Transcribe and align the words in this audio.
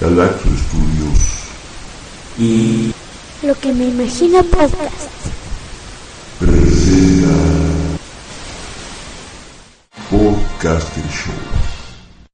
Galacto 0.00 0.48
Studios 0.48 1.48
y 2.38 2.92
Lo 3.42 3.54
que 3.54 3.72
me 3.72 3.86
imagino 3.86 4.42
podcast. 4.42 5.10
presenta 6.38 7.34
Podcaster 10.10 11.04
Show. 11.04 11.34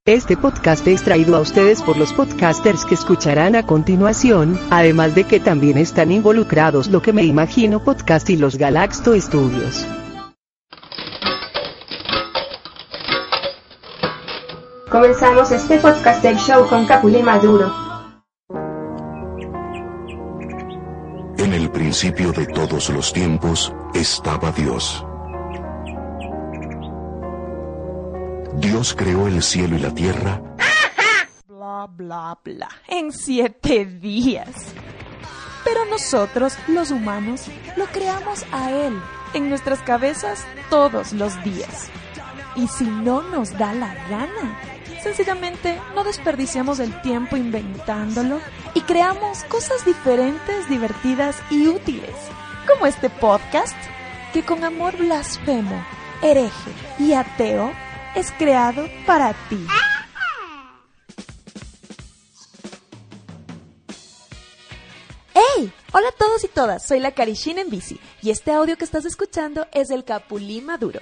Este 0.05 0.35
podcast 0.35 0.85
es 0.87 1.03
traído 1.03 1.37
a 1.37 1.39
ustedes 1.39 1.81
por 1.81 1.95
los 1.95 2.11
podcasters 2.11 2.83
que 2.83 2.95
escucharán 2.95 3.55
a 3.55 3.65
continuación, 3.65 4.59
además 4.69 5.15
de 5.15 5.23
que 5.23 5.39
también 5.39 5.77
están 5.77 6.11
involucrados 6.11 6.89
lo 6.89 7.01
que 7.01 7.13
me 7.13 7.23
imagino 7.23 7.81
podcast 7.81 8.29
y 8.29 8.35
los 8.35 8.57
Galaxto 8.57 9.17
Studios. 9.19 9.87
Comenzamos 14.93 15.51
este 15.51 15.79
podcaster 15.79 16.35
show 16.35 16.67
con 16.69 16.85
Capuli 16.85 17.23
Maduro. 17.23 17.73
En 21.35 21.51
el 21.51 21.71
principio 21.71 22.31
de 22.31 22.45
todos 22.45 22.91
los 22.91 23.11
tiempos 23.11 23.73
estaba 23.95 24.51
Dios. 24.51 25.03
Dios 28.57 28.93
creó 28.95 29.25
el 29.25 29.41
cielo 29.41 29.77
y 29.77 29.79
la 29.79 29.91
tierra 29.95 30.39
Bla, 31.47 31.87
bla, 31.89 32.37
bla. 32.43 32.69
En 32.87 33.11
siete 33.11 33.85
días. 33.85 34.75
Pero 35.63 35.85
nosotros, 35.85 36.55
los 36.67 36.91
humanos, 36.91 37.47
lo 37.77 37.87
creamos 37.87 38.45
a 38.51 38.69
Él 38.69 38.93
en 39.33 39.49
nuestras 39.49 39.79
cabezas 39.79 40.45
todos 40.69 41.13
los 41.13 41.43
días. 41.43 41.89
Y 42.55 42.67
si 42.67 42.83
no 42.83 43.23
nos 43.23 43.57
da 43.57 43.73
la 43.73 43.95
gana, 44.07 44.72
sencillamente 45.03 45.79
no 45.93 46.05
desperdiciamos 46.05 46.79
el 46.79 46.99
tiempo 47.01 47.35
inventándolo 47.35 48.39
y 48.73 48.81
creamos 48.81 49.43
cosas 49.43 49.85
diferentes, 49.85 50.69
divertidas 50.69 51.35
y 51.51 51.67
útiles, 51.67 52.15
como 52.67 52.87
este 52.87 53.09
podcast, 53.09 53.75
que 54.31 54.43
con 54.43 54.63
amor 54.63 54.97
blasfemo, 54.97 55.85
hereje 56.21 56.71
y 56.97 57.13
ateo 57.13 57.71
es 58.15 58.31
creado 58.31 58.87
para 59.05 59.33
ti. 59.49 59.67
¡Hey! 65.33 65.73
Hola 65.91 66.07
a 66.07 66.17
todos 66.17 66.45
y 66.45 66.47
todas, 66.47 66.87
soy 66.87 66.99
la 66.99 67.11
Karishina 67.11 67.61
en 67.61 67.69
bici 67.69 67.99
y 68.21 68.29
este 68.29 68.51
audio 68.51 68.77
que 68.77 68.85
estás 68.85 69.03
escuchando 69.03 69.67
es 69.73 69.91
el 69.91 70.05
Capulí 70.05 70.61
Maduro. 70.61 71.01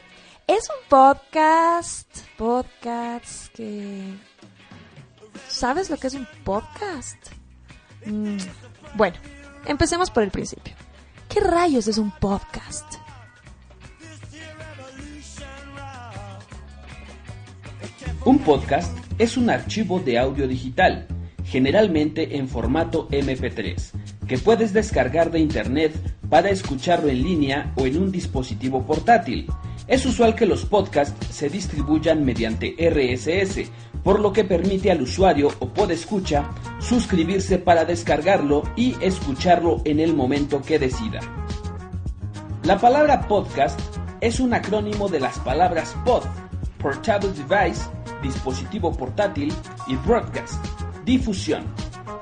Es 0.52 0.68
un 0.68 0.90
podcast, 0.90 2.18
podcast 2.38 3.56
que... 3.56 4.04
¿Sabes 5.48 5.90
lo 5.90 5.96
que 5.96 6.08
es 6.08 6.14
un 6.14 6.28
podcast? 6.44 7.16
Mm, 8.06 8.36
bueno, 8.98 9.16
empecemos 9.66 10.12
por 10.12 10.24
el 10.24 10.30
principio. 10.30 10.74
¿Qué 11.30 11.40
rayos 11.40 11.88
es 11.88 11.98
un 11.98 12.12
podcast? 12.12 12.96
Un 18.26 18.40
podcast 18.40 18.98
es 19.20 19.38
un 19.38 19.50
archivo 19.50 20.02
de 20.02 20.20
audio 20.20 20.50
digital, 20.50 21.08
generalmente 21.46 22.36
en 22.36 22.50
formato 22.50 23.08
MP3, 23.08 23.92
que 24.28 24.38
puedes 24.38 24.74
descargar 24.74 25.32
de 25.32 25.40
internet 25.40 25.94
para 26.30 26.50
escucharlo 26.50 27.08
en 27.08 27.24
línea 27.24 27.72
o 27.78 27.86
en 27.86 27.98
un 27.98 28.12
dispositivo 28.12 28.86
portátil. 28.86 29.48
Es 29.88 30.06
usual 30.06 30.36
que 30.36 30.46
los 30.46 30.66
podcasts 30.66 31.28
se 31.36 31.50
distribuyan 31.50 32.24
mediante 32.24 32.76
RSS, 32.80 33.70
por 34.04 34.20
lo 34.20 34.32
que 34.32 34.44
permite 34.44 34.92
al 34.92 35.02
usuario 35.02 35.50
o 35.60 35.70
podescucha 35.70 36.50
suscribirse 36.80 37.58
para 37.58 37.86
descargarlo 37.86 38.64
y 38.76 38.96
escucharlo 39.02 39.82
en 39.86 40.00
el 40.00 40.16
momento 40.16 40.62
que 40.62 40.80
decida. 40.80 41.20
La 42.64 42.78
palabra 42.78 43.28
podcast 43.28 43.80
es 44.22 44.40
un 44.40 44.54
acrónimo 44.54 45.10
de 45.10 45.20
las 45.20 45.40
palabras 45.40 45.96
pod, 46.06 46.24
portable 46.78 47.30
device, 47.30 47.90
dispositivo 48.22 48.96
portátil 48.96 49.52
y 49.88 49.96
broadcast, 49.96 50.64
difusión, 51.04 51.66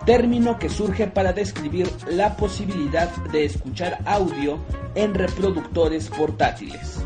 término 0.05 0.57
que 0.57 0.69
surge 0.69 1.07
para 1.07 1.33
describir 1.33 1.89
la 2.07 2.35
posibilidad 2.35 3.09
de 3.31 3.45
escuchar 3.45 3.99
audio 4.05 4.59
en 4.95 5.13
reproductores 5.13 6.09
portátiles. 6.09 6.99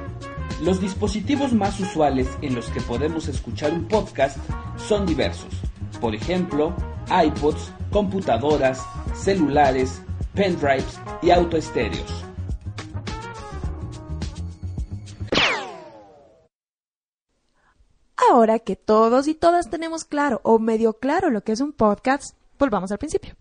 Los 0.62 0.80
dispositivos 0.80 1.53
más 1.53 1.80
usuales 1.80 2.28
en 2.41 2.56
los 2.56 2.68
que 2.69 2.81
podemos 2.81 3.28
escuchar 3.28 3.74
un 3.74 3.88
podcast 3.88 4.38
son 4.78 5.06
diversos. 5.06 5.53
Por 6.00 6.16
ejemplo, 6.16 6.74
iPods, 7.09 7.72
computadoras, 7.91 8.81
celulares, 9.14 10.02
pendrives 10.34 11.00
y 11.22 11.31
autoestéreos. 11.31 12.25
Ahora 18.31 18.59
que 18.59 18.75
todos 18.75 19.28
y 19.28 19.35
todas 19.35 19.70
tenemos 19.70 20.06
claro 20.06 20.40
o 20.44 20.58
medio 20.59 20.94
claro 20.94 21.30
lo 21.30 21.44
que 21.44 21.52
es 21.52 21.59
un 21.59 21.74
podcast, 21.74 22.35
volvamos 22.58 22.91
al 22.91 22.97
principio. 22.97 23.35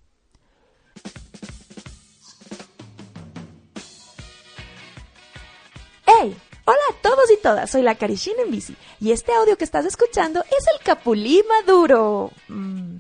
Hola 6.65 6.79
a 6.91 7.03
todos 7.03 7.31
y 7.31 7.43
todas, 7.43 7.71
soy 7.71 7.83
la 7.83 7.97
Karishina 7.97 8.43
en 8.43 8.51
bici 8.51 8.77
y 9.01 9.11
este 9.11 9.33
audio 9.33 9.59
que 9.59 9.65
estás 9.65 9.85
escuchando 9.85 10.43
es 10.43 10.65
el 10.73 10.85
Capulí 10.85 11.43
Maduro. 11.49 12.31
Mm, 12.47 12.99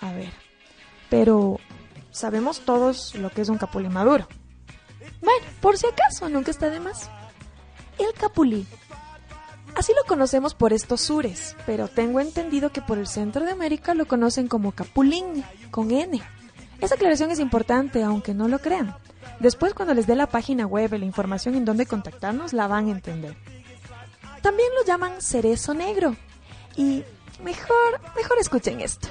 a 0.00 0.12
ver, 0.12 0.32
pero 1.10 1.58
sabemos 2.10 2.60
todos 2.60 3.14
lo 3.14 3.28
que 3.30 3.42
es 3.42 3.50
un 3.50 3.58
capulí 3.58 3.88
maduro. 3.88 4.26
Bueno, 5.20 5.46
por 5.60 5.76
si 5.76 5.86
acaso, 5.86 6.28
nunca 6.28 6.50
está 6.50 6.70
de 6.70 6.80
más. 6.80 7.10
El 7.98 8.12
capulí 8.14 8.66
Así 9.74 9.92
lo 9.94 10.06
conocemos 10.06 10.54
por 10.54 10.72
estos 10.72 11.00
sures, 11.00 11.56
pero 11.64 11.88
tengo 11.88 12.20
entendido 12.20 12.70
que 12.70 12.82
por 12.82 12.98
el 12.98 13.06
centro 13.06 13.44
de 13.44 13.52
América 13.52 13.94
lo 13.94 14.06
conocen 14.06 14.46
como 14.46 14.72
capulín, 14.72 15.44
con 15.70 15.90
N. 15.90 16.20
Esa 16.80 16.94
aclaración 16.96 17.30
es 17.30 17.38
importante, 17.38 18.02
aunque 18.02 18.34
no 18.34 18.48
lo 18.48 18.58
crean. 18.58 18.94
Después, 19.40 19.74
cuando 19.74 19.94
les 19.94 20.06
dé 20.06 20.14
la 20.14 20.26
página 20.28 20.66
web 20.66 20.94
y 20.94 20.98
la 20.98 21.04
información 21.04 21.54
en 21.54 21.64
donde 21.64 21.86
contactarnos, 21.86 22.52
la 22.52 22.66
van 22.66 22.88
a 22.88 22.92
entender. 22.92 23.36
También 24.40 24.68
lo 24.74 24.84
llaman 24.84 25.20
cerezo 25.20 25.74
negro. 25.74 26.16
Y 26.76 27.04
mejor, 27.42 28.00
mejor 28.16 28.38
escuchen 28.38 28.80
esto. 28.80 29.08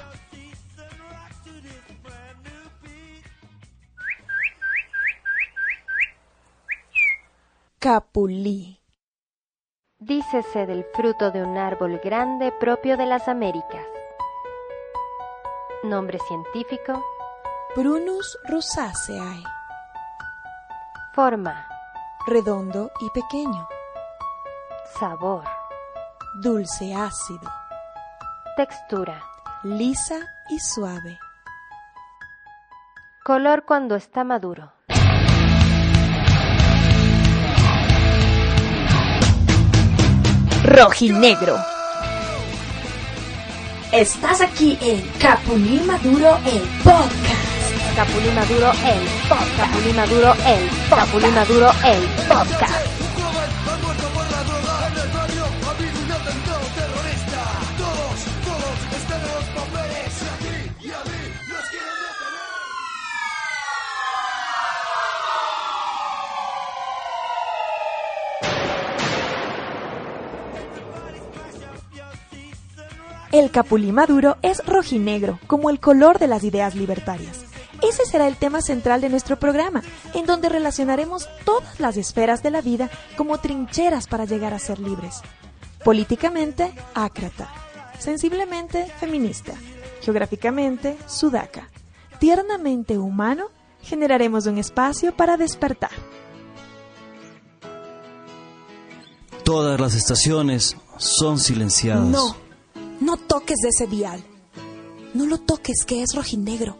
Capulí. 7.78 8.78
Dícese 9.98 10.66
del 10.66 10.84
fruto 10.94 11.30
de 11.30 11.42
un 11.42 11.56
árbol 11.56 12.00
grande 12.02 12.52
propio 12.52 12.96
de 12.96 13.06
las 13.06 13.28
Américas. 13.28 13.86
Nombre 15.82 16.18
científico, 16.28 17.04
Prunus 17.74 18.38
rosaceae. 18.48 19.42
Forma, 21.14 21.66
Redondo 22.26 22.90
y 23.00 23.10
pequeño. 23.10 23.68
sabor, 24.98 25.44
Dulce 26.40 26.94
ácido. 26.94 27.50
textura, 28.56 29.22
Lisa 29.64 30.18
y 30.48 30.58
suave. 30.58 31.18
color 33.24 33.64
cuando 33.64 33.94
está 33.96 34.24
maduro, 34.24 34.72
rojinegro. 40.64 41.56
Estás 43.92 44.40
aquí 44.40 44.78
en 44.80 45.02
Capulín 45.20 45.86
Maduro, 45.86 46.38
el 46.46 46.62
podcast. 46.82 47.21
Capulín 47.96 48.34
Maduro, 48.34 48.72
el 48.86 49.28
podcast. 49.28 49.56
Capulín 49.56 49.96
Maduro, 49.96 50.34
el 50.46 50.68
podcast. 50.68 50.90
Capulín 50.90 51.34
Maduro, 51.34 51.70
el 51.84 52.02
podcast. 52.26 52.92
El 73.32 73.50
capulí 73.50 73.92
maduro 73.92 74.36
es 74.42 74.64
rojinegro, 74.66 75.38
como 75.46 75.70
el 75.70 75.80
color 75.80 76.18
de 76.18 76.26
las 76.26 76.44
ideas 76.44 76.74
libertarias. 76.74 77.51
Ese 77.82 78.06
será 78.06 78.28
el 78.28 78.36
tema 78.36 78.60
central 78.60 79.00
de 79.00 79.08
nuestro 79.08 79.38
programa, 79.38 79.82
en 80.14 80.24
donde 80.24 80.48
relacionaremos 80.48 81.28
todas 81.44 81.80
las 81.80 81.96
esferas 81.96 82.42
de 82.42 82.50
la 82.50 82.60
vida 82.60 82.90
como 83.16 83.38
trincheras 83.38 84.06
para 84.06 84.24
llegar 84.24 84.54
a 84.54 84.60
ser 84.60 84.78
libres. 84.78 85.20
Políticamente, 85.84 86.72
ácrata. 86.94 87.52
Sensiblemente, 87.98 88.86
feminista. 89.00 89.54
Geográficamente, 90.00 90.96
sudaca. 91.06 91.68
Tiernamente 92.20 92.98
humano, 92.98 93.46
generaremos 93.82 94.46
un 94.46 94.58
espacio 94.58 95.14
para 95.16 95.36
despertar. 95.36 95.90
Todas 99.44 99.80
las 99.80 99.94
estaciones 99.94 100.76
son 100.98 101.38
silenciadas. 101.38 102.06
No, 102.06 102.36
no 103.00 103.16
toques 103.16 103.58
de 103.58 103.70
ese 103.70 103.88
dial. 103.88 104.22
No 105.14 105.26
lo 105.26 105.38
toques, 105.38 105.84
que 105.84 106.02
es 106.02 106.14
rojinegro, 106.14 106.76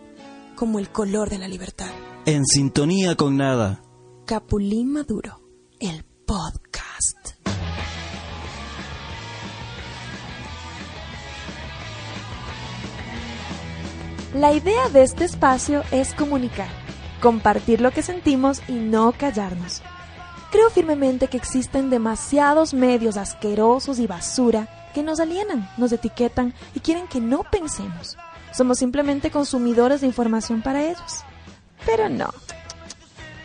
como 0.63 0.79
el 0.79 0.91
color 0.91 1.29
de 1.29 1.39
la 1.39 1.49
libertad. 1.49 1.91
En 2.25 2.47
sintonía 2.47 3.17
con 3.17 3.37
nada. 3.37 3.83
Capulín 4.27 4.93
Maduro, 4.93 5.41
el 5.81 6.05
podcast. 6.25 7.31
La 14.37 14.53
idea 14.53 14.89
de 14.91 15.03
este 15.03 15.25
espacio 15.25 15.83
es 15.91 16.15
comunicar, 16.15 16.69
compartir 17.21 17.81
lo 17.81 17.91
que 17.91 18.05
sentimos 18.05 18.63
y 18.69 18.75
no 18.75 19.11
callarnos. 19.19 19.83
Creo 20.53 20.71
firmemente 20.71 21.27
que 21.27 21.39
existen 21.39 21.91
demasiados 21.91 22.73
medios 22.73 23.17
asquerosos 23.17 23.99
y 23.99 24.07
basura 24.07 24.69
que 24.95 25.03
nos 25.03 25.19
alienan, 25.19 25.69
nos 25.77 25.91
etiquetan 25.91 26.55
y 26.73 26.79
quieren 26.79 27.09
que 27.09 27.21
no 27.21 27.43
pensemos. 27.51 28.17
Somos 28.53 28.79
simplemente 28.79 29.31
consumidores 29.31 30.01
de 30.01 30.07
información 30.07 30.63
para 30.63 30.85
ellos. 30.85 31.25
Pero 31.87 32.09
no. 32.09 32.31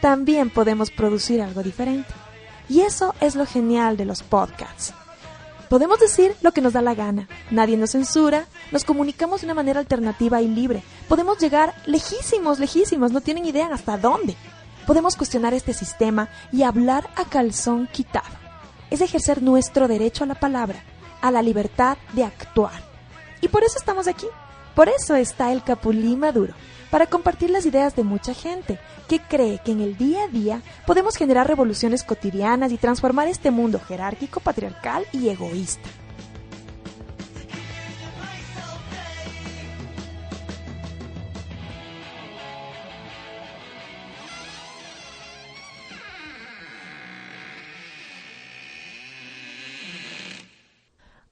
También 0.01 0.49
podemos 0.49 0.91
producir 0.91 1.41
algo 1.41 1.63
diferente. 1.63 2.13
Y 2.69 2.81
eso 2.81 3.15
es 3.21 3.35
lo 3.35 3.45
genial 3.45 3.97
de 3.97 4.05
los 4.05 4.23
podcasts. 4.23 4.93
Podemos 5.69 5.99
decir 5.99 6.35
lo 6.41 6.53
que 6.53 6.61
nos 6.61 6.73
da 6.73 6.81
la 6.81 6.95
gana, 6.95 7.27
nadie 7.51 7.75
nos 7.75 7.91
censura, 7.91 8.45
nos 8.71 8.85
comunicamos 8.85 9.41
de 9.41 9.47
una 9.47 9.53
manera 9.53 9.81
alternativa 9.81 10.41
y 10.41 10.47
libre, 10.47 10.81
podemos 11.09 11.39
llegar 11.39 11.73
lejísimos, 11.85 12.59
lejísimos, 12.59 13.11
no 13.11 13.19
tienen 13.19 13.45
idea 13.45 13.67
hasta 13.73 13.97
dónde. 13.97 14.37
Podemos 14.85 15.17
cuestionar 15.17 15.53
este 15.53 15.73
sistema 15.73 16.29
y 16.53 16.63
hablar 16.63 17.09
a 17.17 17.25
calzón 17.25 17.89
quitado. 17.91 18.29
Es 18.89 19.01
ejercer 19.01 19.43
nuestro 19.43 19.89
derecho 19.89 20.23
a 20.23 20.27
la 20.27 20.35
palabra, 20.35 20.81
a 21.21 21.31
la 21.31 21.41
libertad 21.41 21.97
de 22.13 22.23
actuar. 22.23 22.81
Y 23.41 23.49
por 23.49 23.65
eso 23.65 23.77
estamos 23.77 24.07
aquí. 24.07 24.27
Por 24.77 24.89
eso 24.89 25.15
está 25.15 25.51
el 25.51 25.63
Capulí 25.63 26.15
Maduro, 26.15 26.53
para 26.91 27.07
compartir 27.07 27.49
las 27.49 27.65
ideas 27.65 27.95
de 27.95 28.03
mucha 28.03 28.35
gente 28.35 28.77
que 29.09 29.19
cree 29.19 29.57
que 29.57 29.71
en 29.71 29.81
el 29.81 29.97
día 29.97 30.25
a 30.25 30.27
día 30.27 30.61
podemos 30.85 31.15
generar 31.15 31.47
revoluciones 31.47 32.03
cotidianas 32.03 32.71
y 32.71 32.77
transformar 32.77 33.27
este 33.27 33.49
mundo 33.49 33.79
jerárquico, 33.79 34.39
patriarcal 34.39 35.07
y 35.11 35.29
egoísta. 35.29 35.89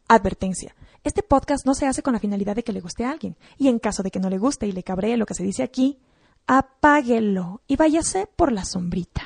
Advertencia. 0.07 0.73
Este 1.05 1.21
podcast 1.21 1.67
no 1.67 1.75
se 1.75 1.85
hace 1.85 2.01
con 2.01 2.13
la 2.13 2.19
finalidad 2.19 2.55
de 2.55 2.63
que 2.63 2.73
le 2.73 2.81
guste 2.81 3.05
a 3.05 3.11
alguien. 3.11 3.37
Y 3.59 3.67
en 3.67 3.77
caso 3.77 4.01
de 4.01 4.09
que 4.09 4.19
no 4.19 4.27
le 4.27 4.39
guste 4.39 4.65
y 4.65 4.71
le 4.71 4.81
cabree 4.81 5.17
lo 5.17 5.27
que 5.27 5.35
se 5.35 5.43
dice 5.43 5.61
aquí, 5.61 5.99
apáguelo 6.47 7.61
y 7.67 7.75
váyase 7.75 8.27
por 8.35 8.51
la 8.51 8.65
sombrita. 8.65 9.21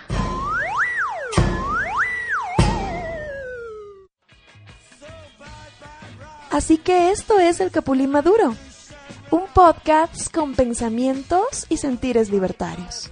Así 6.51 6.79
que 6.79 7.11
esto 7.11 7.39
es 7.39 7.61
el 7.61 7.71
Capulí 7.71 8.07
Maduro, 8.07 8.55
un 9.31 9.43
podcast 9.53 10.33
con 10.33 10.55
pensamientos 10.55 11.65
y 11.69 11.77
sentires 11.77 12.29
libertarios. 12.29 13.09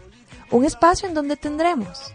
Un 0.51 0.65
espacio 0.65 1.07
en 1.07 1.13
donde 1.13 1.37
tendremos 1.37 2.11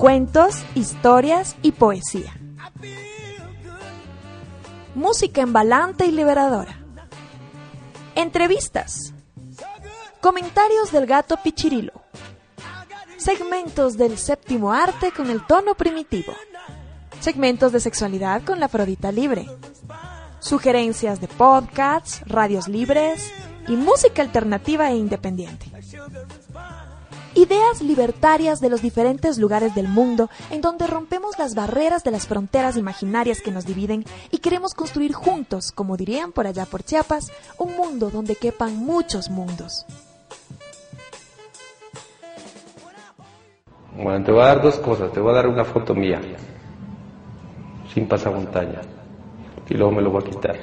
cuentos, 0.00 0.64
historias 0.74 1.56
y 1.60 1.72
poesía. 1.72 2.34
Música 4.94 5.42
embalante 5.42 6.06
y 6.06 6.10
liberadora. 6.10 6.80
Entrevistas. 8.14 9.12
Comentarios 10.22 10.90
del 10.90 11.04
gato 11.04 11.36
Pichirilo. 11.36 11.92
Segmentos 13.18 13.98
del 13.98 14.16
séptimo 14.16 14.72
arte 14.72 15.12
con 15.12 15.28
el 15.28 15.46
tono 15.46 15.74
primitivo. 15.74 16.32
Segmentos 17.20 17.70
de 17.70 17.80
sexualidad 17.80 18.42
con 18.42 18.58
la 18.58 18.66
Afrodita 18.66 19.12
libre. 19.12 19.46
Sugerencias 20.38 21.20
de 21.20 21.28
podcasts, 21.28 22.22
radios 22.24 22.68
libres 22.68 23.30
y 23.68 23.76
música 23.76 24.22
alternativa 24.22 24.90
e 24.90 24.96
independiente. 24.96 25.66
Ideas 27.34 27.80
libertarias 27.80 28.60
de 28.60 28.68
los 28.68 28.82
diferentes 28.82 29.38
lugares 29.38 29.74
del 29.74 29.86
mundo 29.86 30.28
en 30.50 30.60
donde 30.60 30.86
rompemos 30.86 31.38
las 31.38 31.54
barreras 31.54 32.02
de 32.02 32.10
las 32.10 32.26
fronteras 32.26 32.76
imaginarias 32.76 33.40
que 33.40 33.52
nos 33.52 33.66
dividen 33.66 34.04
y 34.30 34.38
queremos 34.38 34.74
construir 34.74 35.12
juntos, 35.12 35.70
como 35.72 35.96
dirían 35.96 36.32
por 36.32 36.48
allá 36.48 36.66
por 36.66 36.82
Chiapas, 36.82 37.30
un 37.56 37.76
mundo 37.76 38.10
donde 38.10 38.34
quepan 38.34 38.76
muchos 38.76 39.30
mundos. 39.30 39.86
Bueno, 43.96 44.24
te 44.24 44.32
voy 44.32 44.42
a 44.42 44.46
dar 44.46 44.62
dos 44.62 44.78
cosas. 44.78 45.12
Te 45.12 45.20
voy 45.20 45.30
a 45.30 45.34
dar 45.34 45.46
una 45.46 45.64
foto 45.64 45.94
mía, 45.94 46.20
sin 47.92 48.08
pasamontaña, 48.08 48.80
y 49.68 49.74
luego 49.74 49.92
me 49.92 50.02
lo 50.02 50.10
voy 50.10 50.22
a 50.22 50.30
quitar. 50.30 50.56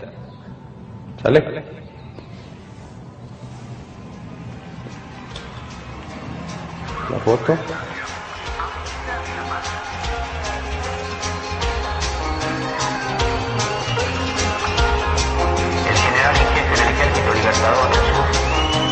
¿Sale? 1.22 1.77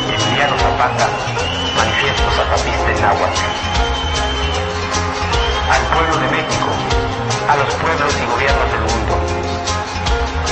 Emiliano 0.08 0.58
Zapata, 0.58 1.10
manifiesto 1.76 2.32
zapatista 2.32 2.92
en 2.92 3.02
Náhuatl. 3.02 3.42
Al 5.72 5.82
pueblo 5.94 6.18
de 6.20 6.28
México, 6.30 6.72
a 7.50 7.56
los 7.58 7.74
pueblos 7.76 8.14
y 8.16 8.26
gobiernos 8.26 8.72
del 8.72 8.82
mundo. 8.82 9.14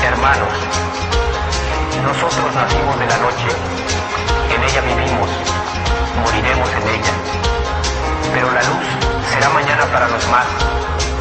Hermanos, 0.04 0.50
nosotros 2.04 2.56
nacimos 2.56 3.00
de 3.00 3.06
la 3.08 3.18
noche, 3.20 3.48
en 4.54 4.64
ella 4.64 4.82
vivimos, 4.82 5.30
moriremos 6.24 6.70
en 6.70 6.88
ella. 6.90 7.43
Pero 8.34 8.52
la 8.52 8.64
luz 8.64 8.86
será 9.32 9.50
mañana 9.50 9.86
para 9.94 10.08
los 10.08 10.28
más, 10.28 10.46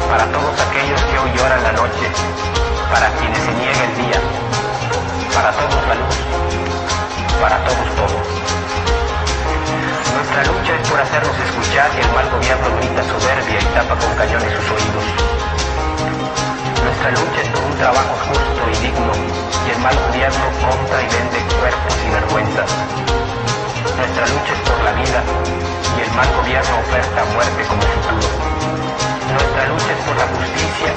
para 0.09 0.25
todos 0.31 0.59
aquellos 0.59 0.99
que 1.03 1.19
hoy 1.19 1.31
lloran 1.37 1.61
la 1.61 1.71
noche, 1.73 2.09
para 2.91 3.07
quienes 3.21 3.37
se 3.37 3.53
niega 3.53 3.83
el 3.85 3.95
día, 4.01 4.19
para 5.35 5.51
todos 5.51 5.87
la 5.87 5.95
luz, 5.95 6.17
para 7.39 7.57
todos 7.65 7.87
todo. 7.93 8.17
Nuestra 10.17 10.41
lucha 10.41 10.73
es 10.73 10.89
por 10.89 10.99
hacernos 10.99 11.37
escuchar 11.37 11.91
y 11.93 12.01
el 12.01 12.11
mal 12.17 12.29
gobierno 12.33 12.67
grita 12.77 13.03
soberbia 13.05 13.61
y 13.61 13.65
tapa 13.77 13.95
con 13.95 14.15
cañones 14.15 14.49
sus 14.57 14.71
oídos. 14.73 15.05
Nuestra 16.81 17.09
lucha 17.11 17.39
es 17.45 17.49
por 17.49 17.63
un 17.63 17.77
trabajo 17.77 18.13
justo 18.25 18.61
y 18.73 18.75
digno 18.89 19.13
y 19.67 19.69
el 19.69 19.79
mal 19.85 19.95
gobierno 20.09 20.45
compra 20.65 20.97
y 20.97 21.07
vende 21.13 21.39
cuerpos 21.61 21.93
y 21.93 22.09
vergüenzas. 22.09 23.32
Nuestra 23.97 24.27
lucha 24.27 24.53
es 24.53 24.69
por 24.69 24.83
la 24.83 24.91
vida 24.93 25.23
y 25.97 26.01
el 26.01 26.11
mal 26.13 26.27
gobierno 26.35 26.79
oferta 26.79 27.25
muerte 27.33 27.61
como 27.69 27.81
futuro. 27.81 28.27
Nuestra 29.33 29.63
lucha 29.69 29.91
es 29.93 30.01
por 30.05 30.15
la 30.17 30.27
justicia 30.33 30.89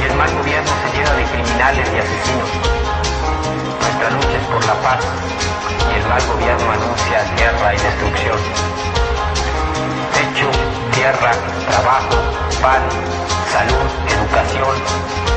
y 0.00 0.04
el 0.04 0.14
mal 0.14 0.30
gobierno 0.36 0.70
se 0.84 0.96
llena 0.96 1.12
de 1.14 1.24
criminales 1.24 1.88
y 1.88 1.98
asesinos. 1.98 2.50
Nuestra 3.80 4.10
lucha 4.10 4.36
es 4.36 4.46
por 4.52 4.64
la 4.66 4.74
paz 4.84 5.00
y 5.88 5.96
el 5.96 6.06
mal 6.06 6.22
gobierno 6.26 6.70
anuncia 6.70 7.18
guerra 7.36 7.74
y 7.74 7.78
destrucción. 7.78 8.38
Techo, 10.12 10.48
tierra, 10.92 11.32
trabajo, 11.68 12.16
pan, 12.60 12.82
salud, 13.52 13.88
educación, 14.04 14.76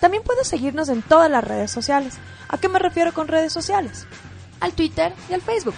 También 0.00 0.22
puedes 0.22 0.46
seguirnos 0.46 0.88
en 0.88 1.02
todas 1.02 1.30
las 1.30 1.42
redes 1.42 1.72
sociales. 1.72 2.14
¿A 2.48 2.58
qué 2.58 2.68
me 2.68 2.78
refiero 2.78 3.12
con 3.12 3.28
redes 3.28 3.52
sociales? 3.52 4.06
Al 4.60 4.74
Twitter 4.74 5.14
y 5.28 5.32
al 5.32 5.42
Facebook. 5.42 5.74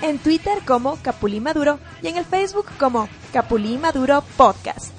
En 0.00 0.18
Twitter 0.18 0.64
como 0.66 0.96
Capulí 1.02 1.40
Maduro 1.40 1.78
y 2.02 2.08
en 2.08 2.16
el 2.16 2.24
Facebook 2.24 2.66
como 2.78 3.08
Capulí 3.32 3.78
Maduro 3.78 4.24
Podcast. 4.36 4.92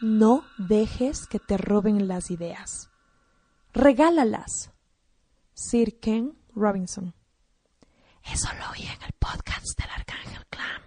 No 0.00 0.44
dejes 0.58 1.26
que 1.26 1.38
te 1.38 1.56
roben 1.56 2.06
las 2.06 2.30
ideas. 2.30 2.90
Regálalas. 3.72 4.70
Sir 5.54 5.98
Ken 6.00 6.38
Robinson. 6.54 7.14
Eso 8.22 8.48
lo 8.58 8.70
oí 8.72 8.82
en 8.82 9.02
el 9.02 9.12
podcast 9.18 9.78
del 9.78 9.90
Arcángel 9.90 10.46
Clan. 10.50 10.82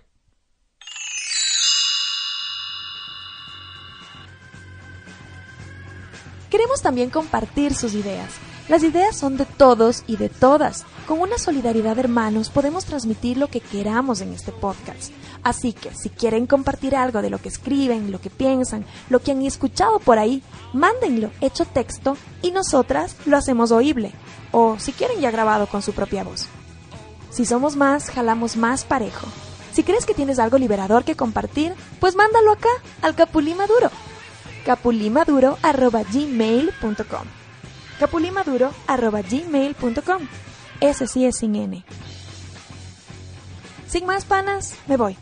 Queremos 6.50 6.82
también 6.82 7.12
compartir 7.12 7.76
sus 7.76 7.94
ideas. 7.94 8.32
Las 8.70 8.84
ideas 8.84 9.16
son 9.16 9.38
de 9.38 9.46
todos 9.46 10.04
y 10.08 10.18
de 10.18 10.30
todas. 10.30 10.86
Con 11.08 11.20
una 11.22 11.38
solidaridad 11.38 11.96
de 11.96 12.02
hermanos 12.02 12.50
podemos 12.50 12.86
transmitir 12.86 13.38
lo 13.38 13.48
que 13.48 13.62
queramos 13.62 14.22
en 14.22 14.34
este 14.34 14.52
podcast. 14.52 15.12
Así 15.44 15.74
que 15.74 15.94
si 15.94 16.10
quieren 16.10 16.48
compartir 16.48 16.96
algo 16.96 17.22
de 17.22 17.30
lo 17.30 17.40
que 17.40 17.50
escriben, 17.50 18.12
lo 18.12 18.20
que 18.20 18.30
piensan, 18.30 18.86
lo 19.10 19.20
que 19.20 19.32
han 19.32 19.44
escuchado 19.44 20.00
por 20.00 20.18
ahí, 20.18 20.42
mándenlo 20.74 21.32
hecho 21.42 21.66
texto 21.66 22.18
y 22.42 22.52
nosotras 22.52 23.16
lo 23.26 23.38
hacemos 23.38 23.72
oíble. 23.72 24.12
O 24.52 24.78
si 24.80 24.92
quieren 24.92 25.20
ya 25.20 25.32
grabado 25.32 25.68
con 25.68 25.82
su 25.82 25.94
propia 25.94 26.24
voz. 26.24 26.48
Si 27.30 27.46
somos 27.46 27.76
más, 27.76 28.10
jalamos 28.10 28.58
más 28.58 28.86
parejo. 28.86 29.28
Si 29.72 29.84
crees 29.84 30.06
que 30.06 30.16
tienes 30.16 30.40
algo 30.40 30.58
liberador 30.58 31.04
que 31.04 31.16
compartir, 31.16 31.74
pues 32.00 32.16
mándalo 32.16 32.52
acá, 32.52 32.70
al 33.04 33.16
Capulí 33.16 33.54
Maduro. 33.54 33.92
capulimaduro.gmail.com 34.66 37.26
capulimaduro.gmail.com 38.00 40.28
Ese 40.80 41.08
sí 41.08 41.26
es 41.26 41.38
sin 41.38 41.56
N. 41.56 41.84
Sin 43.88 44.06
más 44.06 44.26
panas, 44.26 44.76
me 44.88 44.98
voy. 44.98 45.18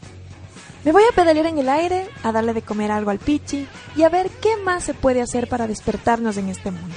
Me 0.83 0.91
voy 0.91 1.03
a 1.03 1.15
pedalear 1.15 1.45
en 1.47 1.57
el 1.57 1.69
aire, 1.69 2.09
a 2.23 2.31
darle 2.31 2.53
de 2.53 2.61
comer 2.61 2.91
algo 2.91 3.09
al 3.11 3.19
pichi 3.19 3.67
y 3.95 4.03
a 4.03 4.09
ver 4.09 4.29
qué 4.29 4.57
más 4.57 4.83
se 4.83 4.93
puede 4.93 5.21
hacer 5.21 5.49
para 5.49 5.67
despertarnos 5.67 6.37
en 6.37 6.49
este 6.49 6.71
mundo. 6.71 6.95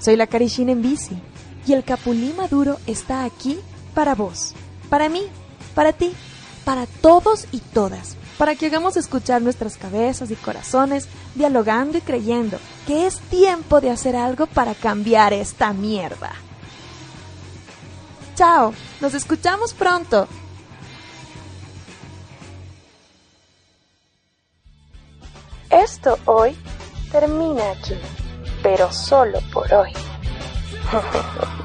Soy 0.00 0.16
la 0.16 0.26
Karishina 0.26 0.72
en 0.72 0.80
bici 0.80 1.18
y 1.66 1.74
el 1.74 1.84
Capulí 1.84 2.32
Maduro 2.32 2.78
está 2.86 3.24
aquí 3.24 3.58
para 3.94 4.14
vos, 4.14 4.54
para 4.88 5.08
mí, 5.08 5.22
para 5.74 5.92
ti, 5.92 6.12
para 6.64 6.86
todos 6.86 7.46
y 7.52 7.58
todas, 7.60 8.16
para 8.38 8.54
que 8.54 8.66
hagamos 8.66 8.96
escuchar 8.96 9.42
nuestras 9.42 9.76
cabezas 9.76 10.30
y 10.30 10.36
corazones 10.36 11.08
dialogando 11.34 11.98
y 11.98 12.00
creyendo 12.00 12.58
que 12.86 13.06
es 13.06 13.20
tiempo 13.20 13.80
de 13.80 13.90
hacer 13.90 14.16
algo 14.16 14.46
para 14.46 14.74
cambiar 14.74 15.32
esta 15.32 15.72
mierda. 15.72 16.32
Chao, 18.34 18.72
nos 19.00 19.14
escuchamos 19.14 19.74
pronto. 19.74 20.26
Esto 25.68 26.18
hoy 26.24 26.56
termina 27.12 27.70
aquí, 27.72 27.94
pero 28.62 28.90
solo 28.92 29.38
por 29.52 29.72
hoy. 29.72 29.92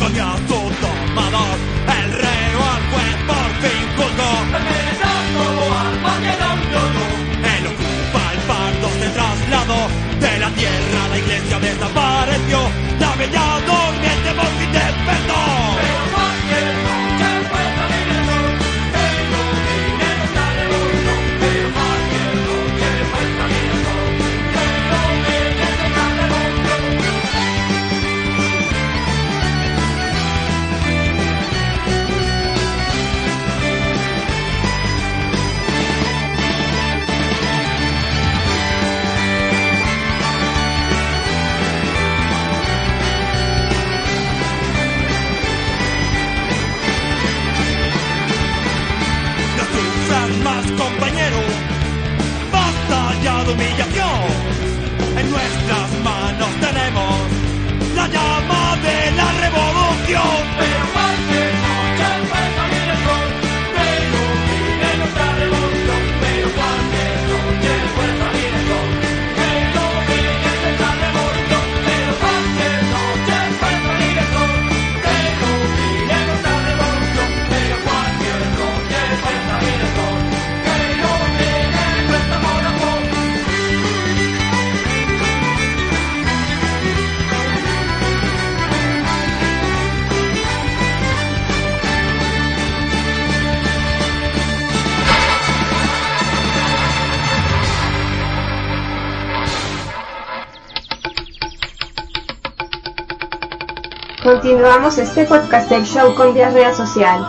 león 0.00 0.48
se 0.48 0.57
Continuamos 104.58 104.98
este 104.98 105.24
podcast 105.24 105.70
del 105.70 105.84
show 105.84 106.16
con 106.16 106.34
diarrea 106.34 106.74
social. 106.74 107.24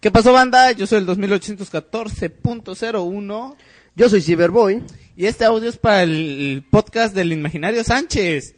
¿Qué 0.00 0.10
pasó, 0.10 0.32
banda? 0.32 0.72
Yo 0.72 0.84
soy 0.84 0.98
el 0.98 1.06
2814.01. 1.06 3.56
Yo 3.94 4.08
soy 4.08 4.20
Cyberboy. 4.20 4.82
Y 5.14 5.26
este 5.26 5.44
audio 5.44 5.68
es 5.68 5.76
para 5.76 6.02
el 6.02 6.66
podcast 6.68 7.14
del 7.14 7.32
Imaginario 7.32 7.84
Sánchez. 7.84 8.56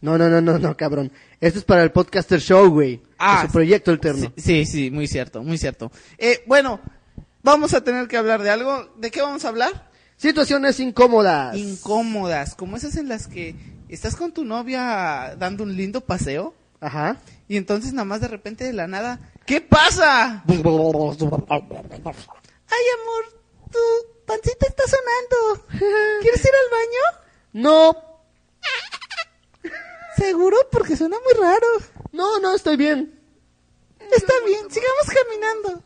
No, 0.00 0.18
no, 0.18 0.28
no, 0.28 0.40
no, 0.40 0.58
no, 0.58 0.76
cabrón. 0.76 1.12
Esto 1.40 1.60
es 1.60 1.64
para 1.64 1.84
el 1.84 1.92
Podcaster 1.92 2.40
Show, 2.40 2.70
güey. 2.70 3.00
Ah, 3.16 3.44
su 3.46 3.52
proyecto 3.52 3.92
alterno. 3.92 4.32
Sí, 4.36 4.66
sí, 4.66 4.90
muy 4.90 5.06
cierto, 5.06 5.44
muy 5.44 5.56
cierto. 5.56 5.92
Eh, 6.18 6.42
bueno, 6.48 6.80
vamos 7.44 7.74
a 7.74 7.84
tener 7.84 8.08
que 8.08 8.16
hablar 8.16 8.42
de 8.42 8.50
algo. 8.50 8.92
¿De 8.96 9.12
qué 9.12 9.22
vamos 9.22 9.44
a 9.44 9.50
hablar? 9.50 9.88
Situaciones 10.16 10.80
incómodas. 10.80 11.56
Incómodas, 11.56 12.56
como 12.56 12.76
esas 12.76 12.96
en 12.96 13.08
las 13.08 13.28
que 13.28 13.77
estás 13.94 14.16
con 14.16 14.32
tu 14.32 14.44
novia 14.44 15.34
dando 15.38 15.62
un 15.64 15.76
lindo 15.76 16.00
paseo. 16.00 16.54
Ajá. 16.80 17.16
Y 17.48 17.56
entonces 17.56 17.92
nada 17.92 18.04
más 18.04 18.20
de 18.20 18.28
repente 18.28 18.62
de 18.64 18.72
la 18.72 18.86
nada, 18.86 19.18
¿qué 19.46 19.60
pasa? 19.60 20.44
Ay, 20.46 20.62
amor, 23.00 23.24
tu 23.72 23.80
pancita 24.26 24.66
está 24.66 24.84
sonando. 24.86 25.66
¿Quieres 26.20 26.44
ir 26.44 26.50
al 26.50 26.70
baño? 26.70 27.02
No. 27.52 27.96
¿Seguro? 30.16 30.56
Porque 30.70 30.96
suena 30.96 31.16
muy 31.24 31.32
raro. 31.42 31.66
No, 32.12 32.38
no, 32.40 32.54
estoy 32.54 32.76
bien. 32.76 33.18
Está 34.10 34.32
bien, 34.46 34.70
sigamos 34.70 35.06
caminando. 35.06 35.82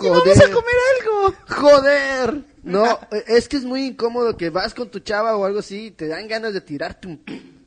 Y 0.00 0.08
joder. 0.08 0.12
vamos 0.12 0.38
a 0.38 0.50
comer 0.52 0.74
algo. 1.00 1.34
Joder. 1.48 2.44
No, 2.62 2.84
eh, 3.10 3.24
es 3.26 3.48
que 3.48 3.56
es 3.56 3.64
muy 3.64 3.86
incómodo 3.86 4.36
que 4.36 4.50
vas 4.50 4.74
con 4.74 4.90
tu 4.90 5.00
chava 5.00 5.36
o 5.36 5.44
algo 5.44 5.58
así 5.60 5.86
y 5.86 5.90
te 5.90 6.06
dan 6.08 6.28
ganas 6.28 6.52
de 6.54 6.60
tirarte 6.60 7.08
un 7.08 7.20